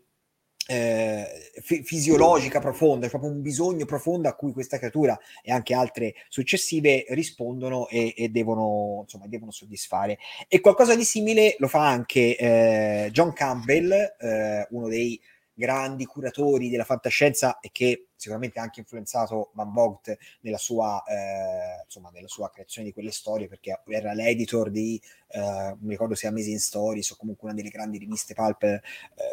[0.70, 5.72] eh, f- fisiologica profonda, è proprio un bisogno profondo a cui questa creatura e anche
[5.72, 10.18] altre successive rispondono e, e devono, insomma, devono soddisfare.
[10.46, 15.18] E qualcosa di simile lo fa anche eh, John Campbell, eh, uno dei
[15.54, 22.10] grandi curatori della fantascienza e che sicuramente anche influenzato Van Vogt nella sua, eh, insomma,
[22.10, 26.58] nella sua creazione di quelle storie, perché era l'editor di, eh, mi ricordo se Amazing
[26.58, 28.82] Stories o comunque una delle grandi riviste pulp eh,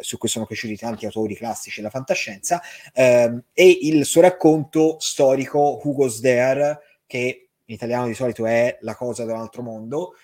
[0.00, 2.62] su cui sono cresciuti tanti autori classici della fantascienza,
[2.94, 8.94] ehm, e il suo racconto storico Hugo's There, che in italiano di solito è La
[8.94, 10.14] cosa da un altro mondo,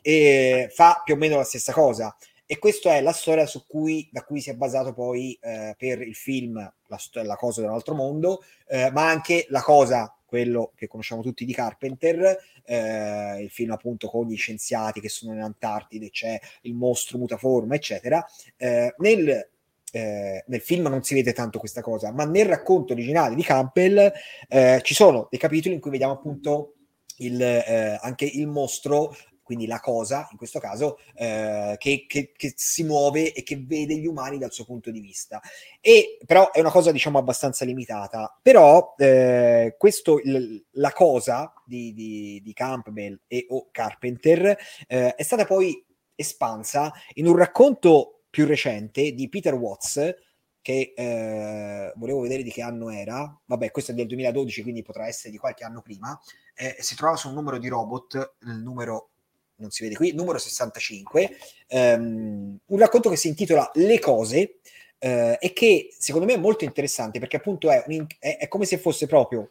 [0.00, 2.16] e fa più o meno la stessa cosa
[2.46, 6.14] e questa è la storia cui, da cui si è basato poi eh, per il
[6.14, 6.54] film
[6.86, 11.52] la, la cosa dell'altro mondo, eh, ma anche la cosa, quello che conosciamo tutti di
[11.52, 17.18] Carpenter, eh, il film appunto con gli scienziati che sono in Antartide, c'è il mostro
[17.18, 18.24] mutaforma, eccetera.
[18.56, 19.48] Eh, nel
[19.92, 24.12] eh, nel film non si vede tanto questa cosa, ma nel racconto originale di Campbell
[24.48, 26.74] eh, ci sono dei capitoli in cui vediamo appunto
[27.18, 29.16] il, eh, anche il mostro
[29.46, 33.96] quindi la cosa in questo caso, eh, che, che, che, si muove e che vede
[33.96, 35.40] gli umani dal suo punto di vista.
[35.80, 38.36] E però è una cosa diciamo abbastanza limitata.
[38.42, 45.22] Però eh, questo, l- la cosa di, di, di, Campbell e o Carpenter eh, è
[45.22, 45.80] stata poi
[46.16, 50.12] espansa in un racconto più recente di Peter Watts
[50.60, 55.06] che eh, volevo vedere di che anno era, vabbè questo è del 2012 quindi potrà
[55.06, 56.18] essere di qualche anno prima,
[56.56, 59.10] eh, si trova su un numero di robot, il numero
[59.56, 61.36] non si vede qui, numero 65,
[61.68, 64.58] ehm, un racconto che si intitola Le cose
[64.98, 68.64] eh, e che secondo me è molto interessante perché appunto è, un, è, è come
[68.64, 69.48] se fosse proprio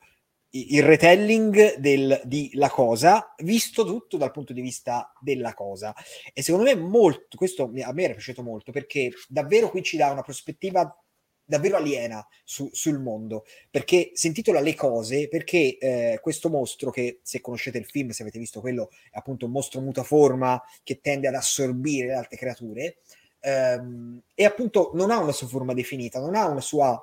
[0.56, 5.94] il retelling del, di La Cosa, visto tutto dal punto di vista della cosa.
[6.34, 10.12] E secondo me molto, questo a me era piaciuto molto perché davvero qui ci dà
[10.12, 10.98] una prospettiva
[11.46, 17.20] davvero aliena su, sul mondo perché si intitola Le cose perché eh, questo mostro che
[17.22, 21.28] se conoscete il film se avete visto quello è appunto un mostro mutaforma che tende
[21.28, 22.98] ad assorbire le altre creature
[23.40, 27.02] ehm, e appunto non ha una sua forma definita non ha una sua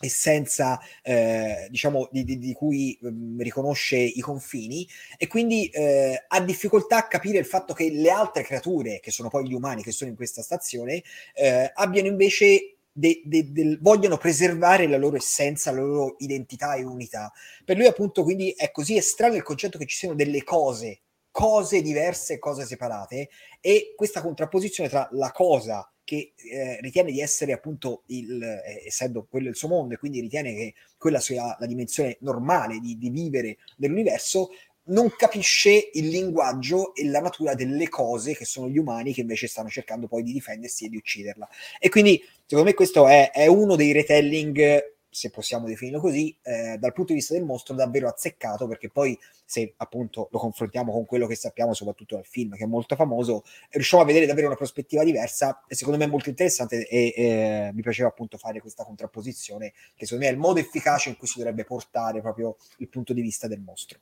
[0.00, 4.86] essenza eh, diciamo di, di, di cui um, riconosce i confini
[5.16, 9.28] e quindi eh, ha difficoltà a capire il fatto che le altre creature che sono
[9.28, 11.02] poi gli umani che sono in questa stazione
[11.34, 16.82] eh, abbiano invece de, de, de, vogliono preservare la loro essenza, la loro identità e
[16.82, 17.32] unità.
[17.64, 21.80] Per lui, appunto, quindi è così estraneo il concetto che ci siano delle cose, cose
[21.80, 23.28] diverse, cose separate,
[23.60, 29.26] e questa contrapposizione tra la cosa che eh, ritiene di essere appunto il, eh, essendo
[29.28, 33.10] quello il suo mondo e quindi ritiene che quella sia la dimensione normale di, di
[33.10, 34.48] vivere dell'universo
[34.88, 39.46] non capisce il linguaggio e la natura delle cose che sono gli umani che invece
[39.46, 41.48] stanno cercando poi di difendersi e di ucciderla.
[41.78, 46.76] E quindi, secondo me, questo è, è uno dei retelling, se possiamo definirlo così, eh,
[46.78, 51.06] dal punto di vista del mostro, davvero azzeccato, perché poi, se appunto lo confrontiamo con
[51.06, 54.56] quello che sappiamo, soprattutto dal film, che è molto famoso, riusciamo a vedere davvero una
[54.56, 58.84] prospettiva diversa e secondo me è molto interessante e eh, mi piaceva appunto fare questa
[58.84, 62.88] contrapposizione, che secondo me è il modo efficace in cui si dovrebbe portare proprio il
[62.88, 64.00] punto di vista del mostro.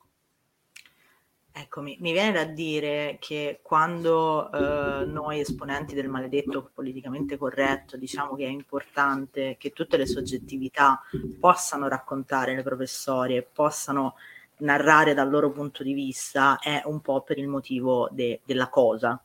[1.59, 8.35] Ecco, mi, viene da dire che quando eh, noi esponenti del maledetto politicamente corretto diciamo
[8.35, 11.01] che è importante che tutte le soggettività
[11.39, 14.17] possano raccontare le proprie storie, possano
[14.57, 19.19] narrare dal loro punto di vista, è un po' per il motivo de, della cosa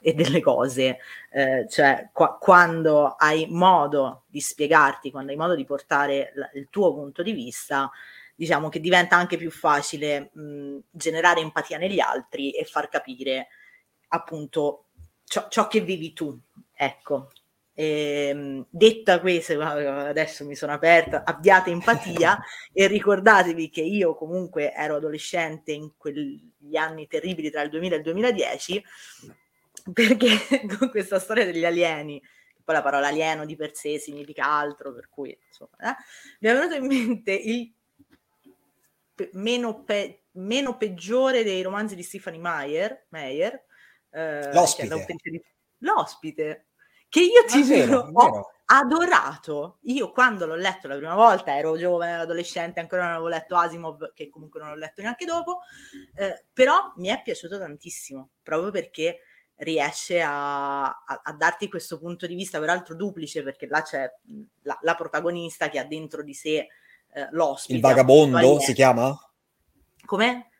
[0.00, 0.98] e delle cose,
[1.30, 6.68] eh, cioè qua, quando hai modo di spiegarti, quando hai modo di portare la, il
[6.70, 7.90] tuo punto di vista,
[8.34, 13.48] diciamo che diventa anche più facile mh, generare empatia negli altri e far capire
[14.08, 14.86] appunto
[15.24, 16.38] ciò, ciò che vivi tu.
[16.74, 17.30] Ecco.
[17.76, 19.70] E, ehm, detta questa,
[20.08, 22.38] adesso mi sono aperta, abbiate empatia
[22.72, 27.98] e ricordatevi che io comunque ero adolescente in quegli anni terribili tra il 2000 e
[27.98, 28.84] il 2010
[29.92, 30.28] perché
[30.78, 32.22] con questa storia degli alieni
[32.64, 35.96] poi la parola alieno di per sé significa altro, per cui insomma, eh,
[36.40, 37.70] mi è venuto in mente il
[39.14, 43.64] pe- meno, pe- meno, peggiore dei romanzi di Stephanie Meyer, Meyer
[44.10, 45.06] eh, l'ospite.
[45.22, 45.42] Di...
[45.78, 46.66] l'ospite,
[47.08, 49.78] che io ti giuro ho adorato.
[49.82, 54.12] Io quando l'ho letto la prima volta ero giovane, adolescente, ancora non avevo letto Asimov,
[54.14, 55.60] che comunque non ho letto neanche dopo,
[56.14, 59.20] eh, però mi è piaciuto tantissimo, proprio perché
[59.56, 64.10] riesce a, a, a, darti questo punto di vista, peraltro duplice, perché là c'è
[64.62, 66.68] la, la protagonista che ha dentro di sé
[67.14, 67.74] eh, l'ospite.
[67.74, 69.16] Il vagabondo si chiama?
[70.04, 70.50] Come?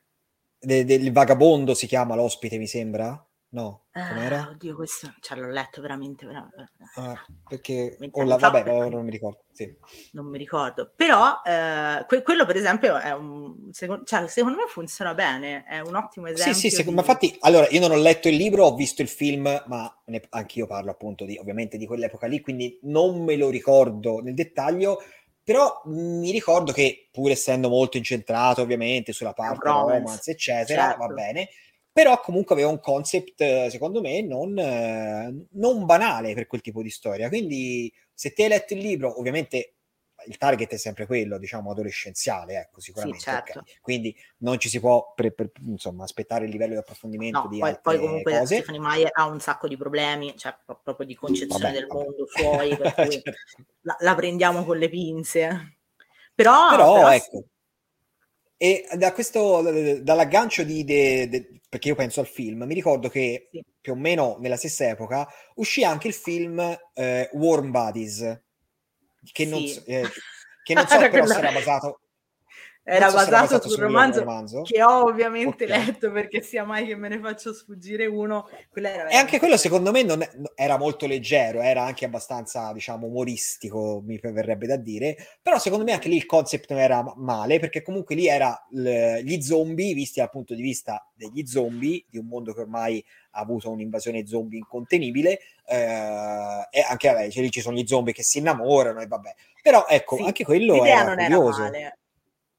[0.59, 3.23] De, de, il vagabondo si chiama l'ospite, mi sembra?
[3.55, 4.47] No, com'era?
[4.49, 6.27] Uh, oddio, questo cioè, l'ho letto veramente.
[6.27, 6.73] veramente.
[6.97, 7.15] Ah,
[7.49, 8.89] perché la, vabbè, perché...
[8.89, 9.45] non mi ricordo.
[9.53, 9.73] Sì.
[10.13, 14.65] Non mi ricordo, però eh, que- quello, per esempio, è un secondo, cioè, secondo me
[14.67, 15.65] funziona bene.
[15.67, 16.53] È un ottimo esempio.
[16.53, 16.91] Sì, sì, di...
[16.91, 20.21] ma infatti, allora io non ho letto il libro, ho visto il film, ma ne,
[20.31, 25.01] anch'io parlo appunto di ovviamente di quell'epoca lì, quindi non me lo ricordo nel dettaglio
[25.45, 31.07] però mi ricordo che pur essendo molto incentrato ovviamente sulla parte romance, romance eccetera, certo.
[31.07, 31.49] va bene,
[31.93, 37.29] però comunque aveva un concept secondo me non, non banale per quel tipo di storia,
[37.29, 39.74] quindi se ti hai letto il libro ovviamente
[40.27, 43.21] il target è sempre quello, diciamo, adolescenziale, ecco, sicuramente.
[43.21, 43.59] Sì, certo.
[43.61, 43.75] okay.
[43.81, 47.59] Quindi non ci si può pre- pre- insomma, aspettare il livello di approfondimento no, di
[47.59, 48.57] poi, poi comunque cose.
[48.57, 52.05] Stephanie Meyer ha un sacco di problemi, cioè proprio di concezione vabbè, del vabbè.
[52.05, 53.33] mondo suoi, per cui certo.
[53.83, 55.79] la, la, prendiamo con le pinze.
[56.35, 57.45] Però, però, però ecco.
[58.57, 63.49] E da questo, dall'aggancio di, de, de, perché io penso al film, mi ricordo che
[63.51, 63.65] sì.
[63.81, 66.61] più o meno nella stessa epoca uscì anche il film
[66.95, 68.43] eh, Warm Bodies,
[69.33, 69.83] che non, sì.
[69.85, 70.09] eh,
[70.63, 72.01] che non so però se era basato
[72.87, 75.87] era so basato, basato sul romanzo, romanzo, che ho ovviamente okay.
[75.87, 78.47] letto perché sia mai che me ne faccio sfuggire uno.
[78.75, 84.03] e anche quello secondo me non è, era molto leggero, era anche abbastanza diciamo umoristico,
[84.05, 87.81] mi verrebbe da dire, però secondo me anche lì il concept non era male perché
[87.81, 92.27] comunque lì era l- gli zombie visti dal punto di vista degli zombie, di un
[92.27, 97.63] mondo che ormai ha avuto un'invasione zombie incontenibile eh, e anche vabbè, cioè, lì ci
[97.63, 99.35] sono gli zombie che si innamorano e vabbè.
[99.63, 101.63] Però ecco, sì, anche quello era non curioso.
[101.63, 101.99] Era male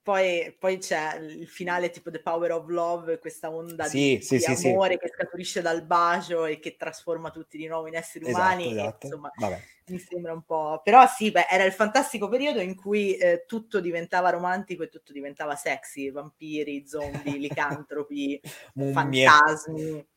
[0.05, 4.37] poi, poi, c'è il finale tipo The Power of Love, questa onda sì, di, sì,
[4.37, 8.27] di sì, amore che scaturisce dal bacio e che trasforma tutti di nuovo in esseri
[8.27, 8.71] esatto, umani.
[8.71, 9.07] Esatto.
[9.07, 9.59] insomma, Vabbè.
[9.87, 10.79] mi sembra un po'...
[10.83, 15.11] Però sì, beh, era il fantastico periodo in cui eh, tutto diventava romantico e tutto
[15.11, 18.39] diventava sexy, vampiri, zombie, licantropi,
[18.75, 20.07] fantasmi.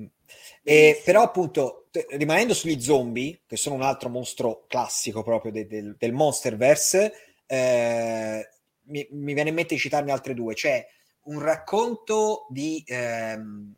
[0.00, 0.06] Mm.
[0.64, 5.94] E, però appunto rimanendo sugli zombie che sono un altro mostro classico proprio de, de,
[5.96, 7.12] del Monsterverse
[7.46, 8.48] eh,
[8.90, 10.54] mi, mi, viene in mente di citarne altre due.
[10.54, 10.86] C'è
[11.24, 13.74] un racconto di ehm,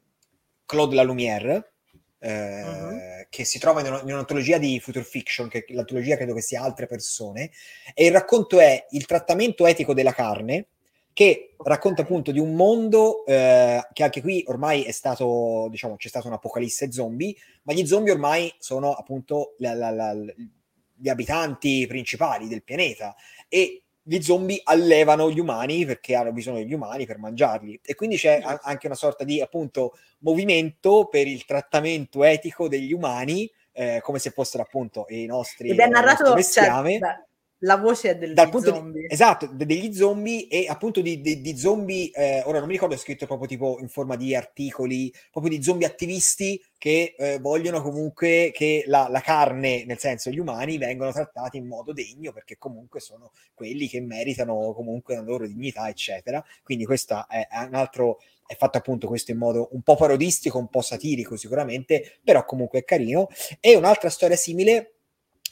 [0.67, 1.73] Claude Lalumière,
[2.19, 3.27] eh, uh-huh.
[3.29, 6.87] che si trova in, in, un'antologia di future fiction, che l'antologia credo che sia altre
[6.87, 7.51] persone,
[7.95, 10.69] e il racconto è il trattamento etico della carne,
[11.13, 16.09] che racconta appunto di un mondo eh, che anche qui ormai è stato, diciamo, c'è
[16.09, 17.35] stata un'apocalisse zombie,
[17.65, 23.15] ma gli zombie ormai sono appunto la, la, la, gli abitanti principali del pianeta
[23.49, 27.81] e gli zombie allevano gli umani perché hanno bisogno degli umani per mangiarli.
[27.85, 32.93] E quindi c'è a- anche una sorta di appunto movimento per il trattamento etico degli
[32.93, 37.25] umani eh, come se fossero appunto i nostri ed è narrato cioè,
[37.65, 39.07] la voce è del, dal punto zombie.
[39.07, 42.95] Di, esatto, degli zombie e appunto di, di, di zombie, eh, ora non mi ricordo,
[42.95, 47.81] è scritto proprio tipo in forma di articoli, proprio di zombie attivisti che eh, vogliono
[47.81, 52.59] comunque che la, la, carne, nel senso gli umani, vengano trattati in modo degno perché
[52.59, 56.45] comunque sono quelli che meritano comunque la loro dignità, eccetera.
[56.65, 60.59] Quindi questo è, è un altro, è fatto appunto questo in modo un po' parodistico,
[60.59, 63.29] un po' satirico sicuramente, però comunque è carino.
[63.61, 64.95] E un'altra storia simile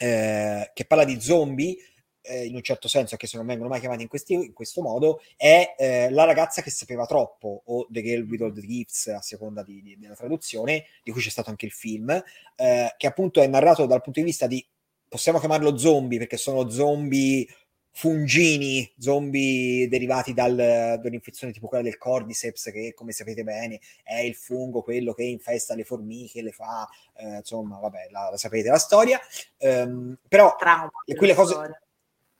[0.03, 1.77] eh, che parla di zombie,
[2.23, 4.83] eh, in un certo senso, anche se non vengono mai chiamati in, questi, in questo
[4.83, 9.09] modo, è eh, La ragazza che sapeva troppo, o The Girl with All the Gifts,
[9.09, 12.11] a seconda di, di, della traduzione, di cui c'è stato anche il film,
[12.57, 14.65] eh, che appunto è narrato dal punto di vista di,
[15.09, 17.47] possiamo chiamarlo zombie, perché sono zombie
[17.93, 24.37] fungini, zombie derivati dal, dall'infezione tipo quella del cordyceps, che come sapete bene è il
[24.37, 28.79] fungo, quello che infesta le formiche, le fa, eh, insomma, vabbè, la, la, sapete la
[28.79, 29.21] storia.
[29.59, 31.53] Um, però Trauma, quelle cose...
[31.53, 31.83] Storia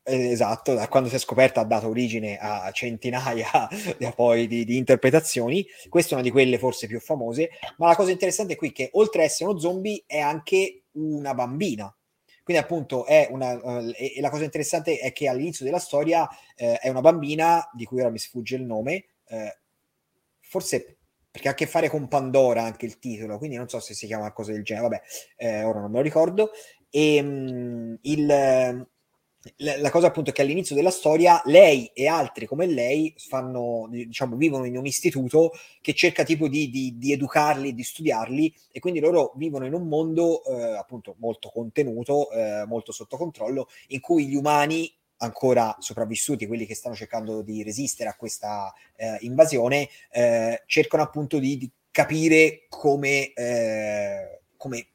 [0.03, 3.69] esatto, da quando si è scoperta ha dato origine a centinaia
[4.15, 5.67] poi di, di, interpretazioni.
[5.89, 8.91] Questa è una di quelle forse più famose, ma la cosa interessante è qui che
[8.95, 11.95] oltre a essere uno zombie è anche una bambina.
[12.43, 13.53] Quindi appunto è una...
[13.53, 16.27] Uh, e, la cosa interessante è che all'inizio della storia uh,
[16.57, 19.37] è una bambina, di cui ora mi sfugge il nome, uh,
[20.41, 20.97] forse
[21.31, 24.07] perché ha a che fare con Pandora anche il titolo, quindi non so se si
[24.07, 26.51] chiama qualcosa del genere, vabbè, ora non me lo ricordo.
[26.91, 28.89] E um, il
[29.57, 34.37] la cosa appunto è che all'inizio della storia lei e altri come lei fanno, diciamo,
[34.37, 39.01] vivono in un istituto che cerca tipo di, di, di educarli, di studiarli e quindi
[39.01, 44.27] loro vivono in un mondo eh, appunto molto contenuto, eh, molto sotto controllo, in cui
[44.27, 50.63] gli umani ancora sopravvissuti, quelli che stanno cercando di resistere a questa eh, invasione, eh,
[50.67, 54.87] cercano appunto di, di capire come, eh, come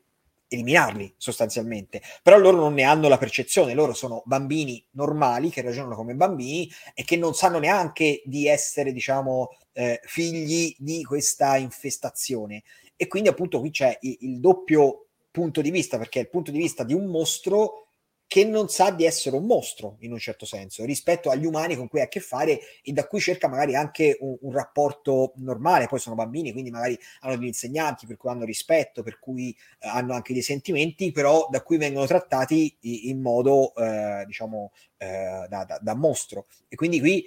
[0.55, 5.95] eliminarli sostanzialmente, però loro non ne hanno la percezione, loro sono bambini normali che ragionano
[5.95, 12.63] come bambini e che non sanno neanche di essere, diciamo, eh, figli di questa infestazione.
[12.95, 16.51] E quindi appunto qui c'è il, il doppio punto di vista, perché è il punto
[16.51, 17.84] di vista di un mostro
[18.27, 21.87] che non sa di essere un mostro in un certo senso rispetto agli umani con
[21.87, 25.87] cui ha a che fare e da cui cerca magari anche un, un rapporto normale.
[25.87, 29.87] Poi sono bambini, quindi magari hanno degli insegnanti per cui hanno rispetto, per cui eh,
[29.87, 35.63] hanno anche dei sentimenti, però da cui vengono trattati in, modo eh, diciamo eh, da,
[35.63, 36.47] da, da, mostro.
[36.67, 37.25] E quindi qui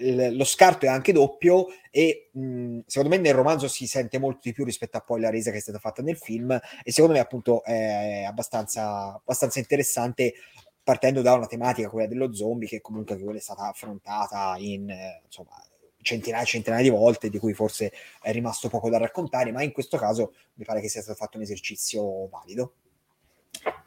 [0.00, 4.52] lo scarto è anche doppio e mh, secondo me nel romanzo si sente molto di
[4.52, 6.50] più rispetto a poi la resa che è stata fatta nel film
[6.82, 10.34] e secondo me appunto è abbastanza, abbastanza interessante
[10.82, 15.62] partendo da una tematica quella dello zombie che comunque quella è stata affrontata in insomma
[16.00, 19.72] centinaia e centinaia di volte di cui forse è rimasto poco da raccontare ma in
[19.72, 22.74] questo caso mi pare che sia stato fatto un esercizio valido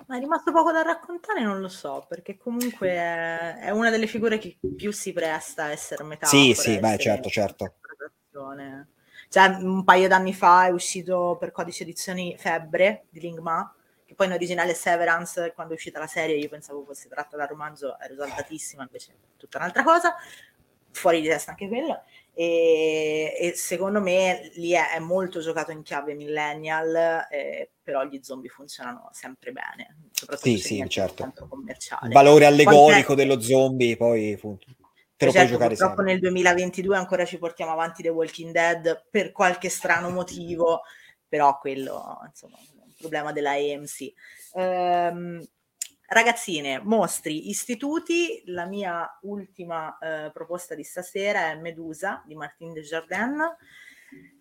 [0.07, 4.07] ma è rimasto poco da raccontare, non lo so, perché comunque è, è una delle
[4.07, 6.41] figure che più si presta a essere metafora.
[6.41, 7.75] Sì, sì, beh, certo, certo.
[9.31, 13.73] Cioè, un paio d'anni fa è uscito per codice edizioni Febbre di Lingma,
[14.05, 17.47] che poi in originale Severance, quando è uscita la serie io pensavo fosse tratta dal
[17.47, 20.17] romanzo, ero esaltatissima, invece è tutta un'altra cosa.
[20.91, 22.03] fuori di testa anche quello.
[22.33, 28.19] E, e, secondo me lì è, è, molto giocato in chiave millennial, eh, però gli
[28.23, 31.33] zombie funzionano sempre bene, soprattutto sì, sì, certo.
[31.49, 32.07] commerciale.
[32.07, 36.13] Il valore allegorico dello zombie poi fu, te lo certo, puoi giocare purtroppo sempre.
[36.13, 40.83] nel 2022 ancora ci portiamo avanti The Walking Dead per qualche strano motivo,
[41.27, 44.13] però quello insomma è un problema della AMC.
[44.53, 45.45] Ehm,
[46.07, 53.41] Ragazzine, mostri, istituti, la mia ultima eh, proposta di stasera è Medusa di Martin Desjardins.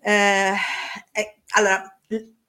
[0.01, 0.53] Eh,
[1.13, 2.01] eh, allora,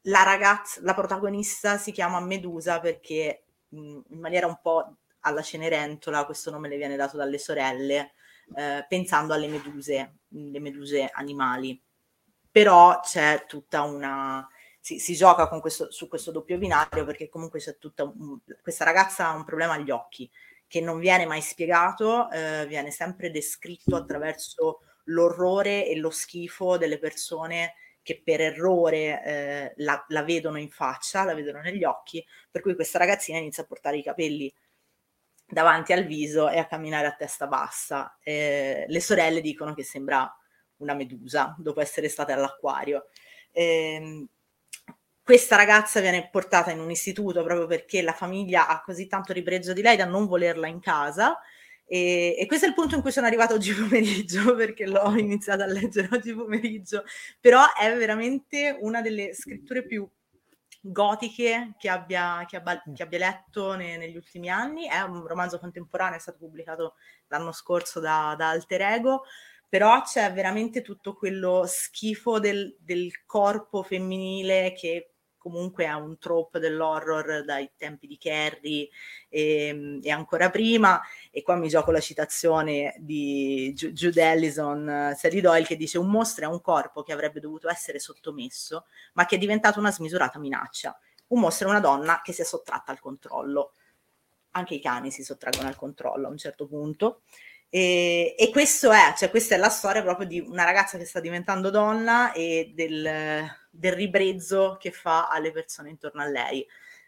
[0.04, 3.78] la ragazza, la protagonista si chiama Medusa perché mh,
[4.10, 8.14] in maniera un po' alla Cenerentola questo nome le viene dato dalle sorelle,
[8.56, 11.80] eh, pensando alle meduse, le meduse animali.
[12.52, 14.47] Però c'è tutta una
[14.82, 19.28] si, si gioca questo, su questo doppio binario perché comunque c'è tutta un, questa ragazza
[19.28, 20.30] ha un problema agli occhi
[20.68, 26.97] che non viene mai spiegato, eh, viene sempre descritto attraverso l'orrore e lo schifo delle
[26.97, 27.74] persone
[28.04, 32.76] che per errore eh, la, la, vedono in faccia, la vedono negli occhi, per cui
[32.76, 34.54] questa ragazzina inizia a portare i capelli
[35.45, 38.18] davanti al viso e a camminare a testa bassa.
[38.24, 40.34] Eh, le sorelle dicono che sembra
[40.78, 43.08] una medusa dopo essere state all'acquario.
[43.52, 44.28] Eh,
[45.24, 49.72] questa ragazza viene portata in un istituto proprio perché la famiglia ha così tanto ribrezzo
[49.72, 51.38] di lei da non volerla in casa.
[51.93, 55.65] E, e, questo è il punto in cui sono arrivata oggi pomeriggio perché l'ho iniziata
[55.65, 57.03] a leggere oggi pomeriggio,
[57.37, 60.09] però è veramente una delle scritture più
[60.79, 64.87] gotiche che abbia, che abbia, che abbia letto ne, negli ultimi anni.
[64.87, 66.93] È un romanzo contemporaneo, è stato pubblicato
[67.27, 69.23] l'anno scorso da, da Alter Ego,
[69.67, 75.11] però c'è veramente tutto quello schifo del, del corpo femminile che
[75.41, 78.89] comunque è un trope dell'horror dai tempi di Carrie
[79.27, 85.13] e, ehm, e, ancora prima, e qua mi gioco la citazione di Ju- Jude Ellison,
[85.17, 89.25] Sally Doyle, che dice un mostro è un corpo che avrebbe dovuto essere sottomesso, ma
[89.25, 90.97] che è diventato una smisurata minaccia.
[91.29, 93.73] Un mostro è una donna che si è sottratta al controllo.
[94.51, 97.21] Anche i cani si sottraggono al controllo a un certo punto.
[97.69, 101.21] E, e questo è, cioè questa è la storia proprio di una ragazza che sta
[101.21, 106.65] diventando donna e del, del ribrezzo che fa alle persone intorno a lei.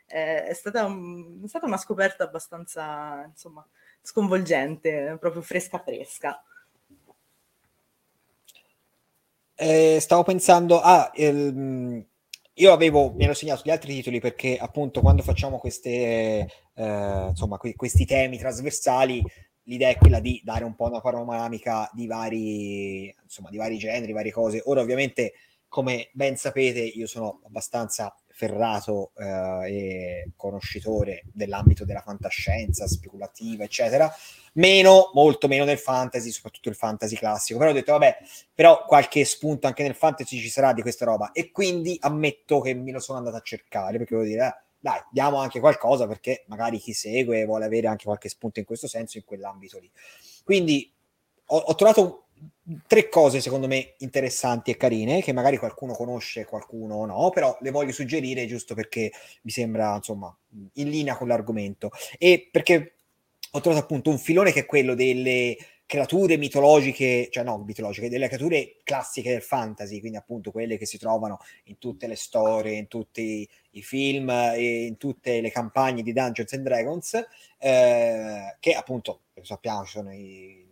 [0.07, 3.67] Eh, è, stata un, è, stata una scoperta abbastanza, insomma,
[4.01, 6.41] sconvolgente, proprio fresca fresca.
[9.55, 12.05] Eh, stavo pensando, ah, il,
[12.53, 17.57] io avevo, mi ero segnato gli altri titoli perché appunto quando facciamo queste, eh, insomma,
[17.57, 19.23] que- questi temi trasversali
[19.63, 24.11] l'idea è quella di dare un po' una panoramica di vari, insomma, di vari generi,
[24.11, 24.61] varie cose.
[24.65, 25.33] Ora, ovviamente,
[25.73, 29.25] come ben sapete, io sono abbastanza ferrato eh,
[29.65, 34.13] e conoscitore dell'ambito della fantascienza speculativa, eccetera.
[34.53, 37.57] Meno, molto meno nel fantasy, soprattutto il fantasy classico.
[37.57, 38.17] Però ho detto, vabbè,
[38.53, 41.31] però qualche spunto anche nel fantasy ci sarà di questa roba.
[41.31, 45.01] E quindi ammetto che me lo sono andato a cercare, perché voglio dire, eh, dai,
[45.09, 49.17] diamo anche qualcosa perché magari chi segue vuole avere anche qualche spunto in questo senso,
[49.17, 49.89] in quell'ambito lì.
[50.43, 50.93] Quindi
[51.45, 52.22] ho, ho trovato
[52.87, 57.71] tre cose secondo me interessanti e carine che magari qualcuno conosce, qualcuno no, però le
[57.71, 60.35] voglio suggerire giusto perché mi sembra insomma
[60.73, 61.91] in linea con l'argomento.
[62.17, 62.95] E perché
[63.51, 68.27] ho trovato appunto un filone che è quello delle creature mitologiche, cioè no, mitologiche, delle
[68.27, 72.87] creature classiche del fantasy, quindi appunto quelle che si trovano in tutte le storie, in
[72.87, 77.23] tutti i film e in tutte le campagne di Dungeons and Dragons,
[77.59, 80.62] eh, che appunto sappiamo ci sono i,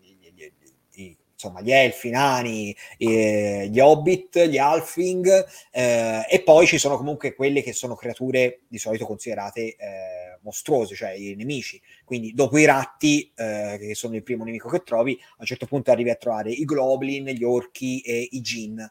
[1.42, 7.34] insomma, gli elfi, i nani, gli hobbit, gli halfling, eh, e poi ci sono comunque
[7.34, 11.82] quelle che sono creature di solito considerate eh, mostruose, cioè i nemici.
[12.06, 15.66] Quindi dopo i ratti, eh, che sono il primo nemico che trovi, a un certo
[15.66, 18.88] punto arrivi a trovare i goblin, gli orchi e i gin.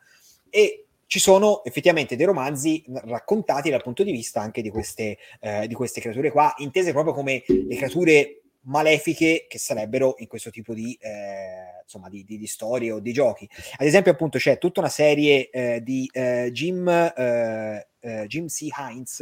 [0.48, 5.66] E ci sono effettivamente dei romanzi raccontati dal punto di vista anche di queste, eh,
[5.66, 10.74] di queste creature qua, intese proprio come le creature malefiche che sarebbero in questo tipo
[10.74, 13.48] di, eh, insomma, di, di, di, storie o di giochi.
[13.76, 18.68] Ad esempio, appunto, c'è tutta una serie eh, di eh, Jim, eh, eh, Jim C.
[18.76, 19.20] Heinz,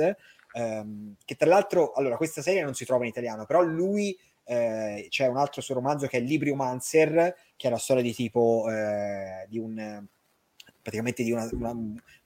[0.53, 5.07] ehm, che tra l'altro, allora, questa serie non si trova in italiano, però lui eh,
[5.09, 8.67] c'è un altro suo romanzo che è Libriomancer, che è la storia di tipo
[9.49, 10.07] di un
[10.81, 11.75] praticamente di una, una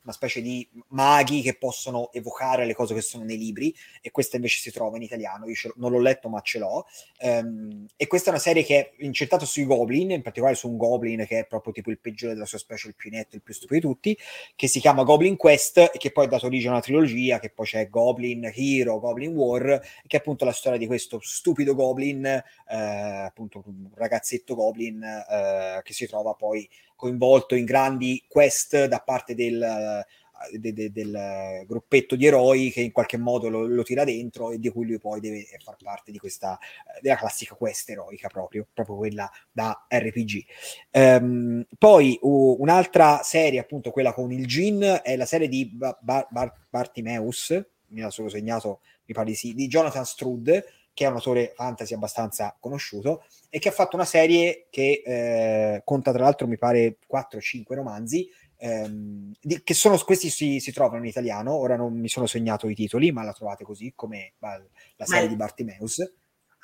[0.02, 4.36] una specie di maghi che possono evocare le cose che sono nei libri e questa
[4.36, 6.86] invece si trova in italiano, io non l'ho letto ma ce l'ho.
[7.20, 10.76] Um, e questa è una serie che è incentrata sui goblin, in particolare su un
[10.76, 13.54] goblin che è proprio tipo il peggiore della sua specie, il più netto, il più
[13.54, 14.18] stupido di tutti,
[14.56, 17.50] che si chiama Goblin Quest e che poi ha dato origine a una trilogia che
[17.50, 22.24] poi c'è Goblin Hero, Goblin War, che è appunto la storia di questo stupido goblin,
[22.24, 22.42] eh,
[22.76, 26.68] appunto un ragazzetto goblin eh, che si trova poi
[27.02, 30.04] coinvolto in grandi quest da parte del,
[30.52, 34.60] de, de, del gruppetto di eroi che in qualche modo lo, lo, tira dentro e
[34.60, 36.56] di cui lui poi deve far parte di questa
[37.00, 40.44] della classica quest eroica proprio, proprio quella da RPG.
[40.92, 45.66] Um, ehm, poi uh, un'altra serie, appunto quella con il Gin, è la serie di
[45.66, 45.98] Bar-
[46.30, 50.64] Bar- Bartimeus, mi ha solo segnato, mi pare di sì, di Jonathan Strud,
[50.94, 55.82] che è un autore fantasy abbastanza conosciuto e che ha fatto una serie che eh,
[55.84, 58.28] conta tra l'altro mi pare 4-5 romanzi
[58.58, 62.68] ehm, di, che sono questi si, si, trovano in italiano ora non mi sono segnato
[62.68, 64.60] i titoli ma la trovate così come la,
[65.04, 66.12] serie ma di Bartimeus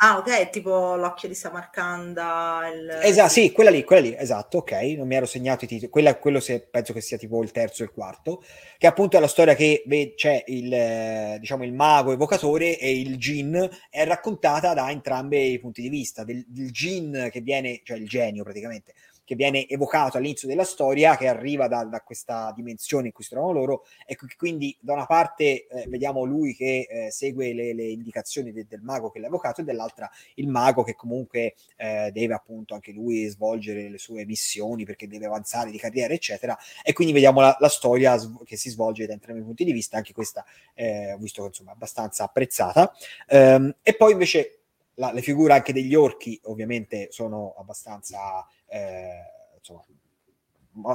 [0.01, 2.61] Ah, ok, tipo l'occhio di Samarcanda.
[2.73, 2.89] Il...
[3.03, 6.17] Esatto, sì, quella lì, quella lì, esatto, ok, non mi ero segnato i titoli, quella,
[6.19, 8.45] quello se, penso che sia tipo il terzo e il quarto,
[8.79, 13.19] che appunto è la storia che beh, c'è il, diciamo, il mago evocatore e il
[13.19, 17.97] gin, è raccontata da entrambi i punti di vista, del, del gin che viene, cioè
[17.97, 18.95] il genio praticamente,
[19.29, 23.29] che viene evocato all'inizio della storia, che arriva da, da questa dimensione in cui si
[23.29, 27.89] trovano loro, e quindi da una parte eh, vediamo lui che eh, segue le, le
[27.89, 32.33] indicazioni de, del mago che l'ha evocato, e dall'altra il mago che comunque eh, deve
[32.33, 36.57] appunto anche lui svolgere le sue missioni perché deve avanzare di carriera, eccetera.
[36.83, 39.73] E quindi vediamo la, la storia sv- che si svolge da entrambi i punti di
[39.73, 42.95] vista, anche questa eh, ho visto che insomma abbastanza apprezzata.
[43.29, 44.61] Um, e poi invece
[44.95, 49.23] la, le figure anche degli orchi ovviamente sono abbastanza eh,
[49.59, 49.85] insomma,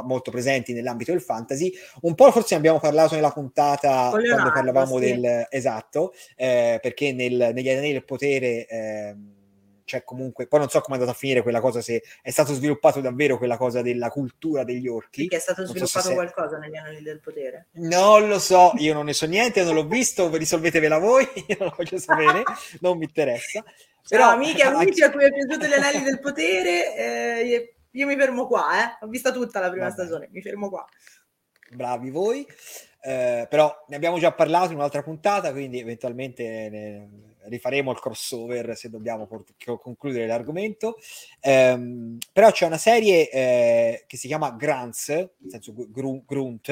[0.03, 1.71] molto presenti nell'ambito del fantasy.
[2.01, 5.05] Un po' forse ne abbiamo parlato nella puntata Leonardo, quando parlavamo sì.
[5.05, 9.15] del esatto, eh, perché nel, negli anelli del potere eh,
[9.85, 12.53] c'è comunque, poi non so come è andata a finire quella cosa, se è stato
[12.53, 15.27] sviluppato davvero quella cosa della cultura degli orchi.
[15.27, 17.67] Perché è stato sviluppato so qualcosa negli anelli del potere?
[17.73, 21.67] Non lo so, io non ne so niente, non l'ho visto, risolvetevela voi, io non
[21.67, 22.43] lo voglio sapere,
[22.81, 23.63] non mi interessa.
[24.07, 28.15] Però, amiche e amici a cui è piaciuto gli anelli del potere, eh, io mi
[28.15, 29.05] fermo qua, eh.
[29.05, 29.95] ho visto tutta la prima Vabbè.
[29.95, 30.85] stagione, mi fermo qua.
[31.71, 32.45] Bravi voi,
[33.01, 38.75] eh, però ne abbiamo già parlato in un'altra puntata, quindi eventualmente ne rifaremo il crossover
[38.75, 40.97] se dobbiamo port- concludere l'argomento.
[41.41, 46.65] Um, però c'è una serie eh, che si chiama Grants, nel senso gr- Grunt,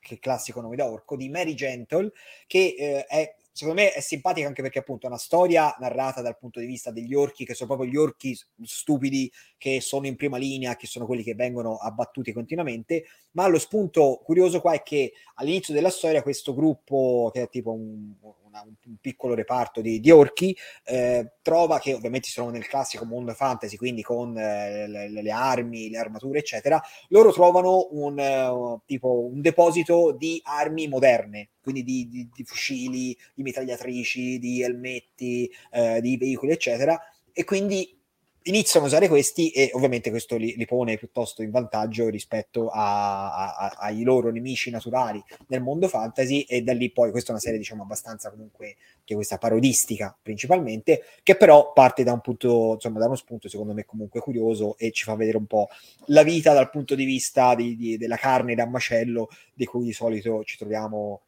[0.00, 2.12] che è classico nome da orco, di Mary Gentle,
[2.46, 6.38] che eh, è secondo me è simpatica anche perché appunto è una storia narrata dal
[6.38, 10.36] punto di vista degli orchi che sono proprio gli orchi stupidi che sono in prima
[10.36, 15.12] linea, che sono quelli che vengono abbattuti continuamente, ma lo spunto curioso qua è che
[15.34, 18.14] all'inizio della storia questo gruppo che è tipo un,
[18.48, 23.32] una, un piccolo reparto di, di orchi, eh, trova che ovviamente sono nel classico mondo
[23.32, 29.26] fantasy, quindi con eh, le, le, armi, le armature, eccetera, loro trovano un, uh, tipo,
[29.26, 36.00] un deposito di armi moderne, quindi di, di, di fucili, di mitragliatrici, di elmetti, eh,
[36.00, 37.00] di veicoli, eccetera,
[37.32, 37.97] e quindi
[38.42, 43.34] iniziano a usare questi e ovviamente questo li, li pone piuttosto in vantaggio rispetto a,
[43.34, 47.32] a, a, ai loro nemici naturali nel mondo fantasy e da lì poi questa è
[47.32, 52.74] una serie diciamo abbastanza comunque che questa parodistica principalmente che però parte da un punto
[52.74, 55.68] insomma da uno spunto secondo me comunque curioso e ci fa vedere un po'
[56.06, 59.92] la vita dal punto di vista di, di, della carne da macello di cui di
[59.92, 61.22] solito ci troviamo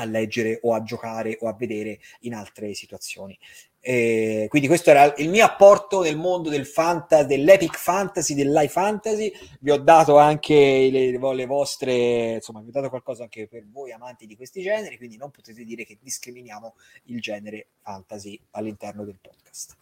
[0.00, 3.38] a leggere o a giocare o a vedere in altre situazioni.
[3.82, 9.32] E quindi questo era il mio apporto nel mondo del fantasy, dell'epic fantasy, dell'high fantasy.
[9.60, 13.92] Vi ho dato anche le, le, vostre, insomma, vi ho dato qualcosa anche per voi
[13.92, 16.74] amanti di questi generi, quindi non potete dire che discriminiamo
[17.04, 19.76] il genere fantasy all'interno del podcast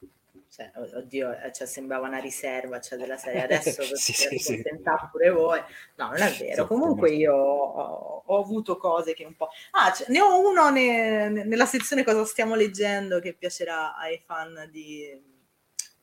[0.59, 4.64] cioè, oddio, eh, cioè, sembrava una riserva cioè, della serie adesso sì, sì, sì.
[5.12, 5.61] pure voi.
[5.96, 6.66] No, non è vero.
[6.66, 9.50] Comunque io ho, ho, avuto cose che un po'...
[9.70, 14.68] Ah, cioè, ne ho uno ne, nella sezione cosa stiamo leggendo che piacerà ai fan
[14.72, 15.36] di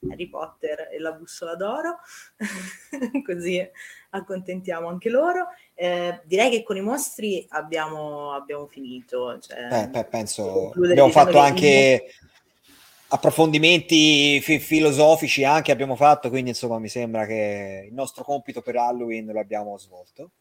[0.10, 1.97] Harry Potter e la bussola d'oro,
[3.26, 3.62] così
[4.12, 5.47] accontentiamo anche loro.
[5.74, 9.38] Eh, direi che con i mostri abbiamo, abbiamo finito.
[9.38, 12.06] Cioè, beh, penso abbiamo fatto anche
[13.08, 18.76] approfondimenti fi- filosofici anche abbiamo fatto, quindi insomma mi sembra che il nostro compito per
[18.76, 20.32] Halloween lo abbiamo svolto.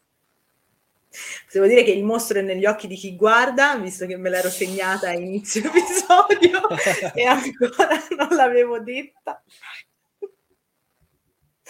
[1.51, 4.49] Devo dire che il mostro è negli occhi di chi guarda, visto che me l'ero
[4.49, 6.67] segnata a inizio episodio
[7.15, 9.41] e ancora non l'avevo detta.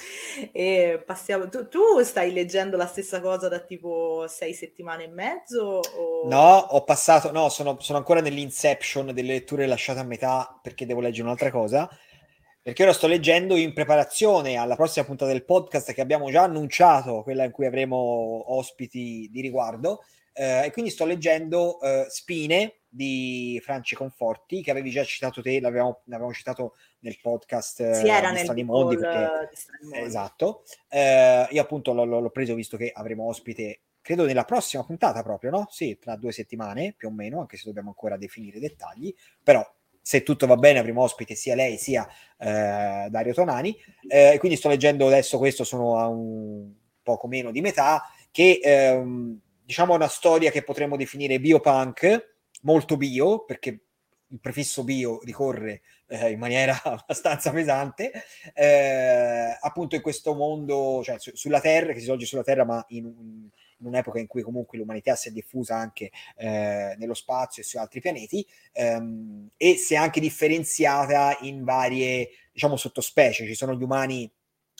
[0.51, 1.47] E passiamo.
[1.49, 5.79] Tu, tu, stai leggendo la stessa cosa da tipo sei settimane e mezzo?
[5.79, 6.27] O...
[6.27, 10.99] No, ho passato, no, sono, sono ancora nell'inception delle letture lasciate a metà perché devo
[10.99, 11.89] leggere un'altra cosa.
[12.61, 17.21] Perché ora sto leggendo in preparazione alla prossima puntata del podcast che abbiamo già annunciato,
[17.21, 20.03] quella in cui avremo ospiti di riguardo.
[20.37, 25.61] Eh, e quindi sto leggendo eh, Spine di Franci Conforti, che avevi già citato te,
[25.61, 28.97] l'avevamo, l'avevamo citato nel podcast sì, era di Strani Mondi.
[28.97, 29.49] Perché,
[29.93, 30.63] esatto.
[30.89, 35.51] Eh, io appunto l'ho, l'ho, preso visto che avremo ospite, credo nella prossima puntata proprio,
[35.51, 35.67] no?
[35.69, 39.65] Sì, tra due settimane più o meno, anche se dobbiamo ancora definire i dettagli, però
[40.01, 42.05] se tutto va bene avremo ospite sia lei sia
[42.37, 43.73] eh, Dario Tonani.
[44.07, 46.71] Eh, quindi sto leggendo adesso questo, sono a un
[47.01, 53.43] poco meno di metà, che ehm, diciamo una storia che potremmo definire biopunk, molto bio,
[53.43, 53.79] perché
[54.27, 58.11] il prefisso bio ricorre eh, in maniera abbastanza pesante,
[58.53, 62.83] eh, appunto in questo mondo, cioè su, sulla Terra, che si svolge sulla Terra, ma
[62.89, 63.49] in, in,
[63.87, 67.99] un'epoca in cui comunque l'umanità si è diffusa anche eh, nello spazio e su altri
[67.99, 73.45] pianeti, ehm, e si è anche differenziata in varie, diciamo, sottospecie.
[73.45, 74.31] Ci sono gli umani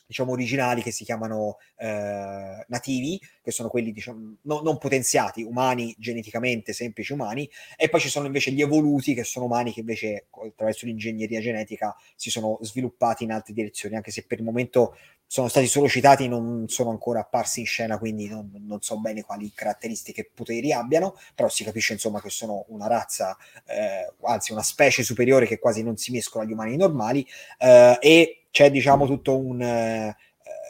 [0.06, 5.96] diciamo originali che si chiamano eh, nativi, che sono quelli diciamo, no, non potenziati, umani
[5.98, 10.28] geneticamente, semplici umani, e poi ci sono invece gli evoluti che sono umani che invece
[10.32, 14.96] attraverso l'ingegneria genetica si sono sviluppati in altre direzioni, anche se per il momento
[15.28, 19.24] sono stati solo citati, non sono ancora apparsi in scena, quindi non, non so bene
[19.24, 23.36] quali caratteristiche e poteri abbiano, però si capisce insomma che sono una razza,
[23.66, 27.28] eh, anzi una specie superiore che quasi non si mescola agli umani normali,
[27.58, 29.62] eh, e c'è diciamo tutto un...
[29.62, 30.16] Eh,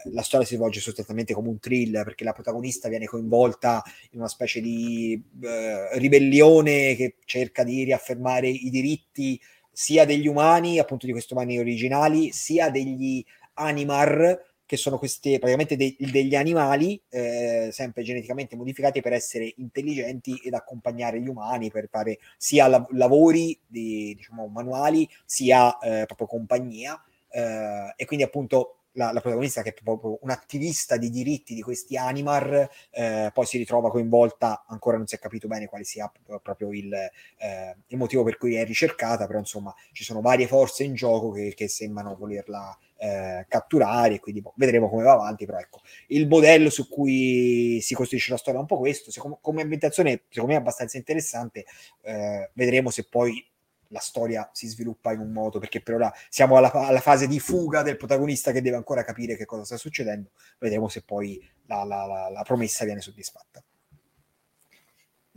[0.06, 4.28] la storia si svolge sostanzialmente come un thriller perché la protagonista viene coinvolta in una
[4.28, 9.40] specie di eh, ribellione che cerca di riaffermare i diritti
[9.72, 13.24] sia degli umani, appunto di questi umani originali, sia degli
[13.54, 20.42] animar, che sono questi praticamente de- degli animali eh, sempre geneticamente modificati per essere intelligenti
[20.44, 26.26] ed accompagnare gli umani per fare sia la- lavori di, diciamo, manuali sia eh, proprio
[26.26, 27.00] compagnia
[27.36, 31.98] eh, e quindi appunto la, la, protagonista che è proprio un'attivista di diritti di questi
[31.98, 36.10] animar eh, poi si ritrova coinvolta ancora non si è capito bene quale sia
[36.42, 40.86] proprio il, eh, il, motivo per cui è ricercata però insomma ci sono varie forze
[40.86, 45.58] in gioco che, che sembrano volerla eh, catturare quindi boh, vedremo come va avanti però
[45.58, 49.62] ecco il modello su cui si costruisce la storia è un po' questo secondo, come
[49.62, 51.66] ambientazione secondo me è abbastanza interessante
[52.04, 53.46] eh, vedremo se poi
[53.90, 57.40] la storia si sviluppa in un modo, perché per ora siamo alla, alla, fase di
[57.40, 60.32] fuga del protagonista che deve ancora capire che cosa sta succedendo.
[60.58, 63.64] Vedremo se poi la, la, la, promessa viene soddisfatta.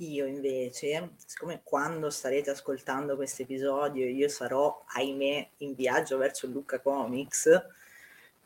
[0.00, 6.80] Io invece, siccome quando starete ascoltando questo episodio io sarò, ahimè, in viaggio verso Lucca
[6.80, 7.48] Comics,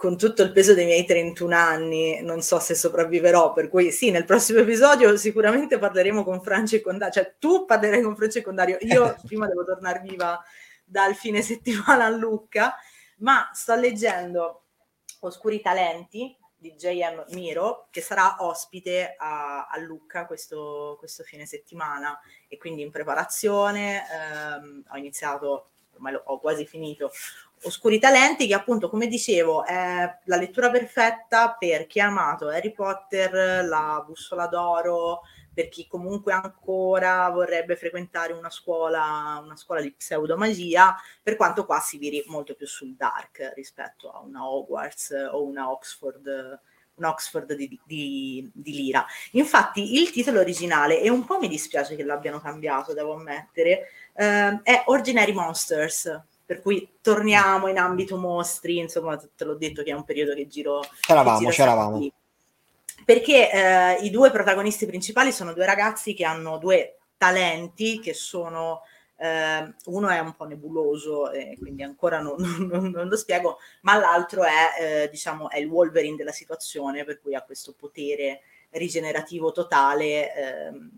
[0.03, 4.11] con tutto il peso dei miei 31 anni non so se sopravviverò, per cui sì,
[4.11, 8.41] nel prossimo episodio sicuramente parleremo con Francia e con Dario, cioè tu parlerai con Francia
[8.41, 10.43] e con Dario, io prima devo tornare viva
[10.85, 12.75] dal fine settimana a Lucca,
[13.19, 14.65] ma sto leggendo
[15.21, 17.27] Oscuri Talenti di J.M.
[17.29, 24.03] Miro, che sarà ospite a, a Lucca questo, questo, fine settimana e quindi in preparazione
[24.11, 27.13] ehm, ho iniziato, ormai ho quasi finito,
[27.65, 32.73] Oscuri Talenti, che appunto, come dicevo, è la lettura perfetta per chi ha amato Harry
[32.73, 39.93] Potter, la bussola d'oro, per chi comunque ancora vorrebbe frequentare una scuola, una scuola di
[39.93, 45.45] pseudomagia, per quanto qua si viri molto più sul dark rispetto a una Hogwarts o
[45.45, 46.61] una Oxford
[47.01, 49.05] Oxford di, di, di, Lira.
[49.33, 54.61] Infatti il titolo originale, e un po' mi dispiace che l'abbiano cambiato, devo ammettere, eh,
[54.63, 56.23] è Ordinary Monsters,
[56.53, 60.47] per cui torniamo in ambito mostri, insomma, te l'ho detto che è un periodo che
[60.49, 60.83] giro.
[61.01, 62.11] C'eravamo, c'eravamo.
[63.07, 68.83] Perché eh, i due protagonisti principali sono due ragazzi che hanno due talenti che sono.
[69.17, 72.37] Eh, uno è un po' nebuloso, e quindi ancora non,
[72.71, 77.19] non, non lo spiego, ma l'altro è, eh, diciamo, è il Wolverine della situazione, per
[77.19, 78.43] cui ha questo potere
[78.73, 80.91] rigenerativo totale ehm,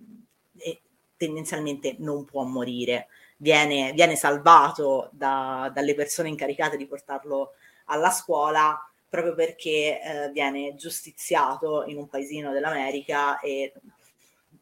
[0.59, 0.81] e
[1.17, 3.07] tendenzialmente non può morire
[3.45, 7.53] viene, viene salvato da, dalle persone incaricate di portarlo
[7.87, 8.75] alla scuola
[9.07, 13.73] proprio perché eh, viene giustiziato in un paesino dell'America e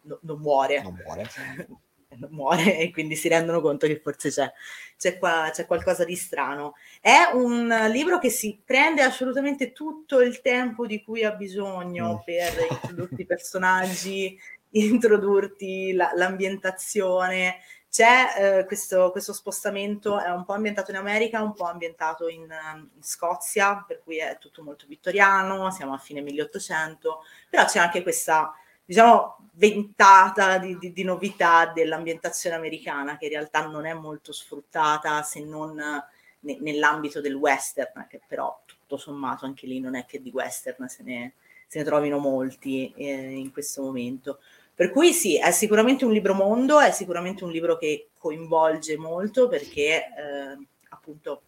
[0.02, 0.82] no, non muore.
[0.82, 1.28] Non muore.
[2.18, 4.52] non muore e quindi si rendono conto che forse c'è,
[4.98, 6.74] c'è, qua, c'è qualcosa di strano.
[7.00, 12.24] È un libro che si prende assolutamente tutto il tempo di cui ha bisogno mm.
[12.24, 14.38] per introdurti i personaggi,
[14.70, 17.60] introdurti la, l'ambientazione,
[17.92, 22.40] c'è eh, questo, questo, spostamento, è un po' ambientato in America, un po' ambientato in,
[22.40, 27.20] in, Scozia, per cui è tutto molto vittoriano, siamo a fine 1800,
[27.50, 33.66] però c'è anche questa, diciamo, ventata di, di, di novità dell'ambientazione americana che in realtà
[33.66, 39.66] non è molto sfruttata se non ne, nell'ambito del western, che però tutto sommato anche
[39.66, 41.34] lì non è che di western se ne,
[41.66, 44.38] se ne trovino molti eh, in questo momento.
[44.82, 49.46] Per cui sì, è sicuramente un libro mondo, è sicuramente un libro che coinvolge molto
[49.46, 51.42] perché eh, appunto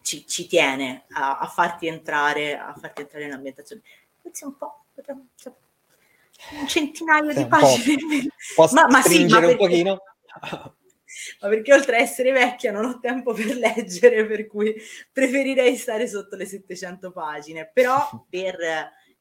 [0.00, 3.82] ci, ci tiene a, a, farti entrare, a farti entrare in ambientazione.
[4.22, 4.84] Pensi un po',
[5.34, 5.52] cioè,
[6.58, 8.28] un centinaio sì, di pagine.
[8.54, 10.02] Posso ma, ma sì, ma perché, un pochino?
[11.42, 14.74] ma perché oltre a essere vecchia non ho tempo per leggere, per cui
[15.12, 17.70] preferirei stare sotto le 700 pagine.
[17.70, 18.56] Però per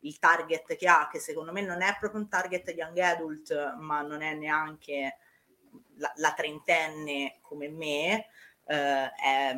[0.06, 4.01] il target che ha, che secondo me non è proprio un target young adult, ma
[4.01, 5.18] non è neanche
[5.95, 8.28] la, la trentenne come me,
[8.66, 9.56] eh, è,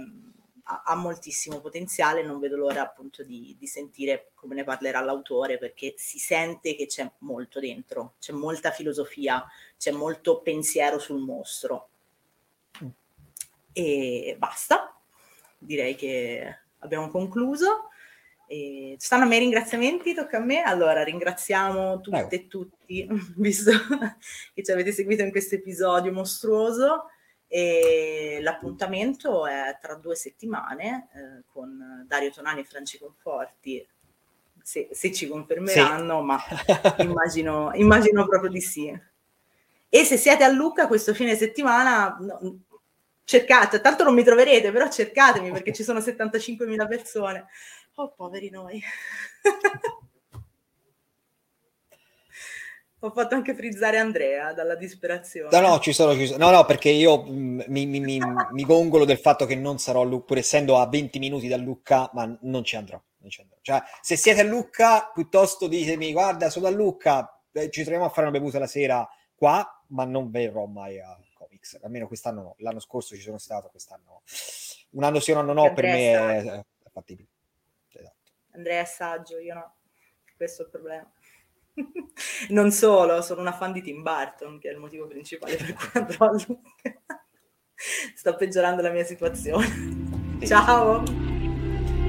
[0.64, 5.58] ha, ha, moltissimo potenziale, non vedo l'ora appunto di, di, sentire come ne parlerà l'autore,
[5.58, 9.46] perché si sente che c'è molto dentro, c'è molta filosofia,
[9.78, 11.90] c'è molto pensiero sul mostro.
[13.72, 15.00] E basta,
[15.58, 17.90] direi che abbiamo concluso.
[18.48, 20.62] E stanno a me i ringraziamenti, tocca a me.
[20.62, 22.30] Allora, ringraziamo tutte Prego.
[22.30, 23.72] e tutti, visto
[24.54, 27.10] che ci avete seguito in questo episodio mostruoso.
[27.50, 33.86] E l'appuntamento è tra due settimane eh, con Dario Tonani e Franci Conforti.
[34.62, 36.26] Se, se ci confermeranno, sì.
[36.26, 36.40] ma
[37.04, 39.02] immagino, immagino proprio di sì.
[39.90, 42.60] E se siete a Lucca questo fine settimana, no,
[43.24, 47.48] cercate, tanto non mi troverete, però cercatemi perché ci sono 75.000 persone.
[48.00, 48.80] Oh, poveri noi.
[53.00, 55.50] Ho fatto anche frizzare Andrea dalla disperazione.
[55.52, 56.38] No, no, ci sono chiuso.
[56.38, 58.20] No, no, perché io mm, mi, mi, mi,
[58.52, 61.58] mi gongolo del fatto che non sarò a Lucca, pur essendo a 20 minuti da
[61.58, 63.02] Lucca, ma non ci andrò.
[63.18, 63.58] Non ci andrò.
[63.62, 68.10] Cioè, se siete a Lucca, piuttosto ditemi, guarda, sono a Lucca, eh, ci troviamo a
[68.10, 71.80] fare una bevuta la sera qua, ma non verrò mai a Comics.
[71.82, 72.56] Almeno quest'anno no.
[72.60, 74.22] L'anno scorso ci sono stato, quest'anno no.
[74.92, 77.30] Un anno sì, un anno no, per me è, è fattibile.
[78.58, 79.76] Andrea è saggio, io no.
[80.36, 81.12] Questo è il problema.
[82.50, 85.90] non solo, sono una fan di Tim Burton, che è il motivo principale per cui
[85.94, 86.72] andrò a Luca.
[88.16, 89.66] Sto peggiorando la mia situazione.
[90.44, 91.04] Ciao!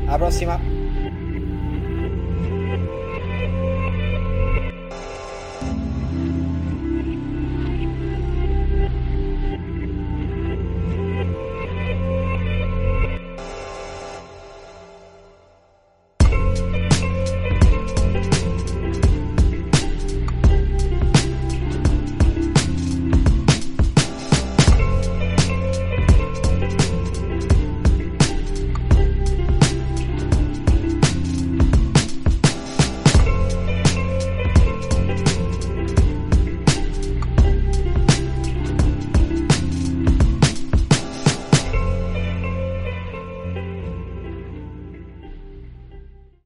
[0.06, 0.87] Alla prossima!